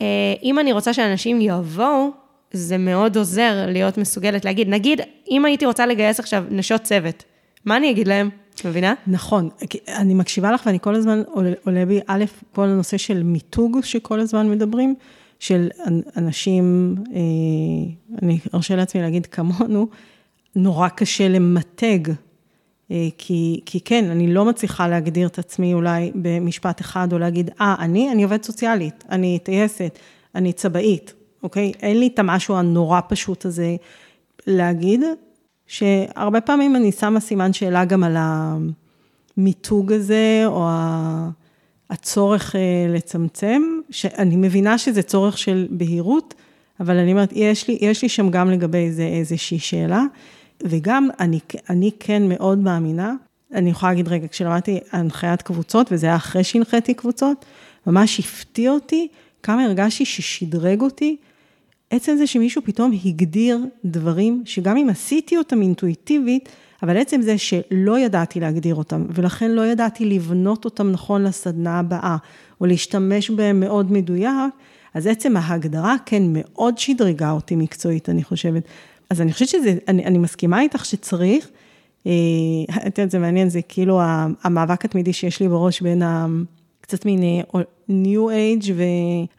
אה, 0.00 0.06
אם 0.42 0.58
אני 0.58 0.72
רוצה 0.72 0.92
שאנשים 0.92 1.40
יבואו, 1.40 2.10
זה 2.52 2.78
מאוד 2.78 3.16
עוזר 3.16 3.66
להיות 3.68 3.98
מסוגלת 3.98 4.44
להגיד, 4.44 4.68
נגיד, 4.68 5.00
אם 5.30 5.44
הייתי 5.44 5.66
רוצה 5.66 5.86
לגייס 5.86 6.20
עכשיו 6.20 6.44
נשות 6.50 6.82
צוות, 6.82 7.24
מה 7.64 7.76
אני 7.76 7.90
אגיד 7.90 8.08
להם? 8.08 8.30
מבינה? 8.64 8.94
נכון, 9.06 9.48
אני 9.88 10.14
מקשיבה 10.14 10.52
לך 10.52 10.62
ואני 10.66 10.78
כל 10.80 10.94
הזמן 10.94 11.22
עולה 11.64 11.86
בי, 11.86 12.00
א', 12.06 12.24
כל 12.52 12.68
הנושא 12.68 12.96
של 12.96 13.22
מיתוג 13.22 13.78
שכל 13.82 14.20
הזמן 14.20 14.50
מדברים, 14.50 14.94
של 15.38 15.68
אנשים, 16.16 16.94
אה, 17.14 17.20
אני 18.22 18.38
ארשה 18.54 18.76
לעצמי 18.76 19.02
להגיד 19.02 19.26
כמונו, 19.26 19.86
נורא 20.56 20.88
קשה 20.88 21.28
למתג, 21.28 21.98
אה, 22.90 23.08
כי, 23.18 23.60
כי 23.66 23.80
כן, 23.80 24.10
אני 24.10 24.34
לא 24.34 24.44
מצליחה 24.44 24.88
להגדיר 24.88 25.28
את 25.28 25.38
עצמי 25.38 25.74
אולי 25.74 26.12
במשפט 26.14 26.80
אחד, 26.80 27.12
או 27.12 27.18
להגיד, 27.18 27.50
אה, 27.60 27.74
אני, 27.78 28.12
אני 28.12 28.22
עובדת 28.22 28.44
סוציאלית, 28.44 29.04
אני 29.10 29.38
טייסת, 29.42 29.98
אני 30.34 30.52
צבאית, 30.52 31.14
אוקיי? 31.42 31.72
אין 31.82 31.98
לי 31.98 32.06
את 32.06 32.18
המשהו 32.18 32.56
הנורא 32.56 33.00
פשוט 33.08 33.44
הזה 33.44 33.76
להגיד, 34.46 35.00
שהרבה 35.72 36.40
פעמים 36.40 36.76
אני 36.76 36.92
שמה 36.92 37.20
סימן 37.20 37.52
שאלה 37.52 37.84
גם 37.84 38.04
על 38.04 38.16
המיתוג 38.18 39.92
הזה, 39.92 40.42
או 40.46 40.68
הצורך 41.90 42.56
אה, 42.56 42.60
לצמצם, 42.88 43.62
שאני 43.90 44.36
מבינה 44.36 44.78
שזה 44.78 45.02
צורך 45.02 45.38
של 45.38 45.66
בהירות, 45.70 46.34
אבל 46.80 46.96
אני 46.96 47.12
אומרת, 47.12 47.32
יש 47.32 47.68
לי, 47.68 47.78
יש 47.80 48.02
לי 48.02 48.08
שם 48.08 48.30
גם 48.30 48.50
לגבי 48.50 48.92
זה 48.92 49.02
איזושהי 49.02 49.58
שאלה, 49.58 50.02
וגם 50.62 51.08
אני, 51.20 51.38
אני 51.70 51.90
כן 52.00 52.22
מאוד 52.28 52.58
מאמינה, 52.58 53.14
אני 53.54 53.70
יכולה 53.70 53.92
להגיד, 53.92 54.08
רגע, 54.08 54.28
כשלמדתי 54.28 54.80
הנחיית 54.92 55.42
קבוצות, 55.42 55.92
וזה 55.92 56.06
היה 56.06 56.16
אחרי 56.16 56.44
שהנחיתי 56.44 56.94
קבוצות, 56.94 57.44
ממש 57.86 58.20
הפתיע 58.20 58.70
אותי 58.70 59.08
כמה 59.42 59.64
הרגשתי 59.64 60.04
ששדרג 60.04 60.80
אותי 60.80 61.16
עצם 61.92 62.16
זה 62.16 62.26
שמישהו 62.26 62.62
פתאום 62.64 62.92
הגדיר 63.04 63.58
דברים 63.84 64.42
שגם 64.46 64.76
אם 64.76 64.88
עשיתי 64.88 65.36
אותם 65.36 65.62
אינטואיטיבית, 65.62 66.48
אבל 66.82 66.96
עצם 66.96 67.22
זה 67.22 67.38
שלא 67.38 67.98
ידעתי 67.98 68.40
להגדיר 68.40 68.74
אותם, 68.74 69.04
ולכן 69.14 69.50
לא 69.50 69.66
ידעתי 69.66 70.04
לבנות 70.04 70.64
אותם 70.64 70.90
נכון 70.90 71.24
לסדנה 71.24 71.78
הבאה, 71.78 72.16
או 72.60 72.66
להשתמש 72.66 73.30
בהם 73.30 73.60
מאוד 73.60 73.92
מדויק, 73.92 74.54
אז 74.94 75.06
עצם 75.06 75.36
ההגדרה 75.36 75.96
כן 76.06 76.22
מאוד 76.26 76.78
שדרגה 76.78 77.30
אותי 77.30 77.56
מקצועית, 77.56 78.08
אני 78.08 78.24
חושבת. 78.24 78.62
אז 79.10 79.20
אני 79.20 79.32
חושבת 79.32 79.48
שזה, 79.48 79.76
אני, 79.88 80.04
אני 80.04 80.18
מסכימה 80.18 80.60
איתך 80.60 80.84
שצריך, 80.84 81.48
אה, 82.06 82.12
את 82.86 82.98
יודעת, 82.98 83.10
זה 83.10 83.18
מעניין, 83.18 83.48
זה 83.48 83.62
כאילו 83.62 84.00
המאבק 84.42 84.84
התמידי 84.84 85.12
שיש 85.12 85.40
לי 85.40 85.48
בראש 85.48 85.80
בין 85.80 86.02
ה... 86.02 86.26
קצת 86.80 87.06
מין 87.06 87.22
אה, 87.22 87.60
New 87.88 88.30
Age 88.30 88.70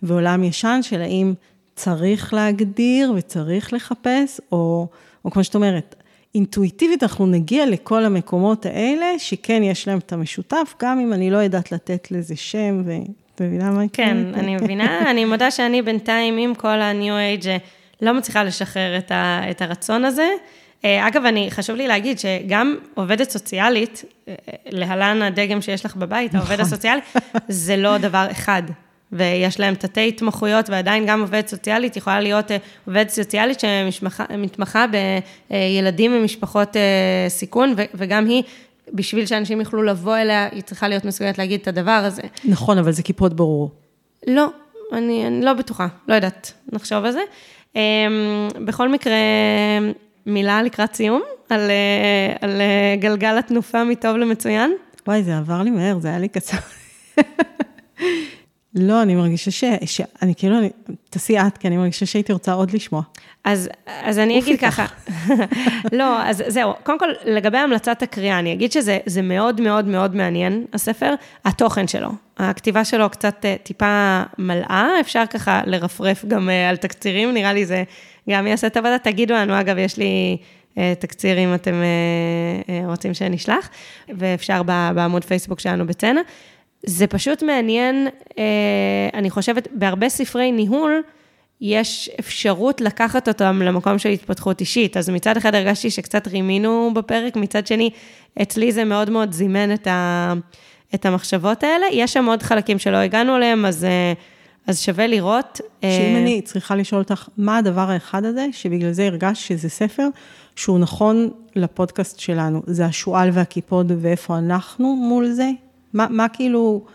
ועולם 0.04 0.44
ישן, 0.44 0.80
של 0.82 1.02
האם 1.02 1.34
צריך 1.76 2.34
להגדיר 2.34 3.14
וצריך 3.16 3.74
לחפש, 3.74 4.42
או, 4.52 4.88
או 5.26 5.32
כמו 5.32 5.44
שאת 5.44 5.56
אומרת, 5.56 5.96
אינטואיטיבית 6.36 7.04
אנחנו 7.04 7.26
נגיע 7.26 7.66
לכל 7.66 8.06
המקומות 8.06 8.66
האלה, 8.66 9.06
שכן 9.18 9.64
יש 9.64 9.88
להם 9.88 9.98
את 9.98 10.14
המשותף, 10.14 10.74
גם 10.82 11.00
אם 11.00 11.14
אני 11.14 11.32
לא 11.32 11.38
יודעת 11.38 11.72
לתת 11.72 12.12
לזה 12.12 12.36
שם, 12.36 12.84
ואת 12.86 13.42
מבינה 13.42 13.72
מה 13.72 13.84
יקרה? 13.84 14.06
כן, 14.06 14.18
אני 14.34 14.56
מבינה, 14.56 15.00
אני 15.12 15.26
מודה 15.26 15.52
שאני 15.52 15.82
בינתיים 15.82 16.38
עם 16.38 16.56
כל 16.56 16.82
ה-New 16.82 17.42
Age, 17.42 17.48
לא 18.02 18.14
מצליחה 18.14 18.44
לשחרר 18.44 18.98
את, 18.98 19.12
ה, 19.12 19.42
את 19.52 19.62
הרצון 19.62 20.06
הזה. 20.06 20.30
אה, 20.86 21.08
אגב, 21.08 21.26
אני, 21.26 21.52
חשוב 21.52 21.76
לי 21.76 21.88
להגיד 21.88 22.20
שגם 22.20 22.76
עובדת 22.94 23.30
סוציאלית, 23.30 24.06
אה, 24.28 24.34
להלן 24.66 25.22
הדגם 25.22 25.62
שיש 25.62 25.86
לך 25.86 25.96
בבית, 25.96 26.36
העובד 26.36 26.52
נכון. 26.52 26.66
הסוציאלי, 26.66 27.02
זה 27.48 27.78
לא 27.78 27.98
דבר 27.98 28.28
אחד. 28.32 28.64
ויש 29.14 29.60
להם 29.60 29.76
תתי 29.76 30.08
התמחויות, 30.08 30.70
ועדיין 30.70 31.06
גם 31.06 31.22
עובדת 31.22 31.48
סוציאלית 31.48 31.98
יכולה 31.98 32.20
להיות 32.20 32.52
אה, 32.52 32.58
עובדת 32.86 33.10
סוציאלית 33.10 33.60
שמתמחה 33.60 34.86
בילדים 35.50 36.22
ממשפחות 36.22 36.78
אה, 36.78 37.26
סיכון, 37.30 37.74
וגם 37.94 38.26
היא, 38.26 38.44
בשביל 38.94 39.26
שאנשים 39.26 39.60
יוכלו 39.60 39.84
לבוא 39.84 40.18
אליה, 40.18 40.48
היא 40.52 40.62
צריכה 40.62 40.88
להיות 40.88 41.06
מסוגלת 41.06 41.38
להגיד 41.38 41.60
את 41.62 41.68
הדבר 41.68 41.92
הזה. 41.92 42.22
נכון, 42.46 42.78
אבל 42.78 42.92
זה 42.92 43.04
כיפות 43.04 43.34
ברור. 43.34 43.72
לא, 44.28 44.48
אני, 44.94 45.28
אני 45.28 45.46
לא 45.46 45.54
בטוחה, 45.54 45.88
לא 46.08 46.16
יודעת, 46.16 46.54
נחשוב 46.72 47.06
על 47.06 47.12
זה. 47.12 47.22
אמ, 47.76 47.82
בכל 48.66 48.90
מקרה, 48.90 49.16
מילה 50.26 50.64
לקראת 50.64 50.96
סיום, 50.96 51.22
על, 51.50 51.70
אה, 51.70 52.36
על 52.42 52.62
גלגל 53.00 53.38
התנופה 53.38 53.84
מטוב 53.84 54.18
למצוין. 54.18 54.76
וואי, 55.08 55.24
זה 55.24 55.38
עבר 55.38 55.62
לי 55.62 55.70
מהר, 55.72 56.00
זה 56.00 56.08
היה 56.08 56.20
לי 56.20 56.28
קצר. 56.28 56.58
לא, 58.76 59.02
אני 59.02 59.16
מרגישה 59.16 59.52
ש... 59.52 59.64
שאני 59.86 60.36
כאילו, 60.36 60.58
אני... 60.58 60.70
תעשי 61.10 61.40
את, 61.40 61.58
כי 61.58 61.68
אני 61.68 61.78
מרגישה 61.78 62.06
שהייתי 62.06 62.34
רוצה 62.34 62.54
עוד 62.54 62.72
לשמוע. 62.72 63.02
אז, 63.44 63.70
אז 63.86 64.20
אני 64.20 64.40
אגיד 64.40 64.60
ככה, 64.60 64.86
לא, 65.92 66.24
אז 66.24 66.44
זהו, 66.48 66.74
קודם 66.84 67.00
כל, 67.00 67.10
לגבי 67.26 67.58
המלצת 67.58 68.02
הקריאה, 68.02 68.40
אני 68.40 68.54
אגיד 68.54 68.72
שזה 68.72 69.22
מאוד 69.24 69.62
מאוד 69.62 69.86
מאוד 69.86 70.16
מעניין, 70.16 70.66
הספר, 70.74 71.14
התוכן 71.46 71.88
שלו. 71.88 72.10
הכתיבה 72.38 72.86
שלו 72.86 73.10
קצת 73.10 73.46
אה, 73.46 73.56
טיפה 73.64 74.24
מלאה, 74.38 74.90
אפשר 75.00 75.24
ככה 75.30 75.62
לרפרף 75.66 76.26
גם 76.26 76.50
אה, 76.50 76.70
על 76.70 76.78
תקצירים, 76.78 77.34
נראה 77.34 77.54
לי 77.54 77.66
זה 77.66 77.84
גם 78.30 78.48
יעשה 78.48 78.68
את 78.68 78.76
העבודה. 78.76 78.98
תגידו 78.98 79.34
לנו, 79.34 79.60
אגב, 79.60 79.78
יש 79.78 79.98
לי 79.98 80.38
אה, 80.78 80.94
תקציר 81.00 81.40
אם 81.40 81.56
אתם 81.56 81.74
רוצים 82.86 83.14
שנשלח, 83.14 83.70
ואפשר 84.10 84.64
בעמוד 84.64 85.26
פייסבוק 85.26 85.60
שלנו 85.60 85.88
בצנע. 85.88 86.22
זה 86.86 87.08
פשוט 87.08 87.44
מעניין, 87.44 88.08
אה, 88.38 88.44
אני 89.14 89.30
חושבת, 89.30 89.68
בהרבה 89.72 90.10
ספרי 90.10 90.52
ניהול, 90.52 91.02
יש 91.62 92.10
אפשרות 92.20 92.82
לקחת 92.82 93.28
אותם 93.28 93.62
למקום 93.62 93.98
של 93.98 94.10
התפתחות 94.10 94.60
אישית. 94.62 94.98
אז 94.98 95.10
מצד 95.10 95.38
אחד 95.38 95.56
הרגשתי 95.56 95.90
שקצת 95.90 96.28
רימינו 96.28 96.92
בפרק, 96.96 97.36
מצד 97.36 97.68
שני, 97.68 97.90
אצלי 98.42 98.72
זה 98.72 98.84
מאוד 98.84 99.10
מאוד 99.10 99.32
זימן 99.32 99.74
את, 99.74 99.88
ה, 99.88 100.34
את 100.96 101.06
המחשבות 101.06 101.64
האלה. 101.64 101.86
יש 101.92 102.14
שם 102.14 102.26
עוד 102.26 102.44
חלקים 102.44 102.80
שלא 102.80 102.98
הגענו 102.98 103.36
אליהם, 103.36 103.66
אז, 103.66 103.84
אה, 103.84 104.14
אז 104.68 104.82
שווה 104.82 105.08
לראות. 105.08 105.62
אה, 105.84 105.92
שאם 105.92 106.16
אני 106.16 106.42
צריכה 106.42 106.76
לשאול 106.76 107.02
אותך, 107.02 107.28
מה 107.38 107.58
הדבר 107.58 107.90
האחד 107.90 108.26
הזה, 108.26 108.48
שבגלל 108.52 108.92
זה 108.92 109.06
הרגשת 109.06 109.48
שזה 109.48 109.70
ספר 109.70 110.08
שהוא 110.56 110.80
נכון 110.80 111.30
לפודקאסט 111.56 112.20
שלנו? 112.20 112.62
זה 112.68 112.86
השועל 112.86 113.30
והקיפוד 113.34 113.92
ואיפה 114.02 114.38
אנחנו 114.38 114.96
מול 114.96 115.28
זה? 115.30 115.50
מה, 115.94 116.08
מה 116.10 116.30
כאילו 116.30 116.86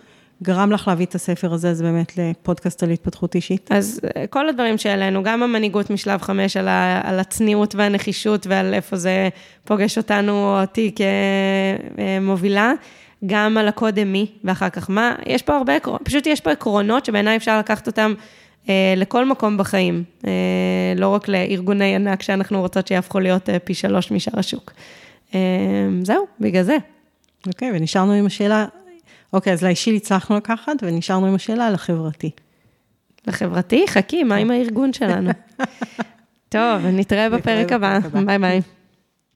גרם 0.43 0.73
לך 0.73 0.89
להביא 0.89 1.07
את 1.07 1.15
הספר 1.15 1.53
הזה, 1.53 1.71
אז 1.71 1.83
באמת 1.83 2.13
לפודקאסט 2.19 2.83
על 2.83 2.91
התפתחות 2.91 3.35
אישית? 3.35 3.73
אז 3.73 4.01
אה, 4.17 4.27
כל 4.27 4.49
הדברים 4.49 4.79
שהעלינו, 4.79 5.23
גם 5.23 5.43
המנהיגות 5.43 5.91
משלב 5.91 6.23
חמש, 6.23 6.57
על, 6.57 6.69
ה, 6.69 7.01
על 7.05 7.21
הצניעות 7.21 7.75
והנחישות 7.75 8.47
ועל 8.47 8.75
איפה 8.75 8.97
זה 8.97 9.29
פוגש 9.65 9.99
אותנו 9.99 10.33
או 10.33 10.61
אותי 10.61 10.95
כמובילה. 12.21 12.73
גם 13.27 13.59
על 13.59 13.69
הקודם 13.69 14.13
מי, 14.13 14.27
ואחר 14.45 14.69
כך 14.69 14.91
מה, 14.91 15.15
יש 15.27 15.43
פה 15.43 15.57
הרבה, 15.57 15.73
פשוט 16.03 16.27
יש 16.27 16.41
פה 16.41 16.51
עקרונות 16.51 17.05
שבעיניי 17.05 17.37
אפשר 17.37 17.59
לקחת 17.59 17.87
אותם 17.87 18.15
אה, 18.69 18.95
לכל 18.97 19.25
מקום 19.25 19.57
בחיים, 19.57 20.05
אה, 20.27 20.33
לא 20.97 21.09
רק 21.09 21.29
לארגוני 21.29 21.95
ענק 21.95 22.23
שאנחנו 22.23 22.61
רוצות 22.61 22.87
שיהפכו 22.87 23.21
להיות 23.21 23.51
אה, 23.51 23.59
פי 23.59 23.75
שלוש 23.75 24.11
משאר 24.11 24.39
השוק. 24.39 24.73
אה, 25.35 25.41
זהו, 26.03 26.27
בגלל 26.41 26.63
זה. 26.63 26.77
אוקיי, 27.47 27.71
okay, 27.71 27.73
ונשארנו 27.75 28.13
עם 28.13 28.27
השאלה, 28.27 28.67
אוקיי, 29.33 29.53
אז 29.53 29.65
לאישי 29.65 29.97
הצלחנו 29.97 30.37
לקחת, 30.37 30.73
ונשארנו 30.83 31.27
עם 31.27 31.35
השאלה 31.35 31.67
על 31.67 31.75
החברתי. 31.75 32.31
לחברתי? 33.27 33.85
חכי, 33.89 34.25
מה 34.25 34.35
עם 34.35 34.51
הארגון 34.51 34.93
שלנו? 34.93 35.31
טוב, 36.49 36.87
נתראה 36.93 37.31
בפרק 37.31 37.73
הבא. 37.73 37.99
ביי 38.27 38.39
ביי. 38.39 38.61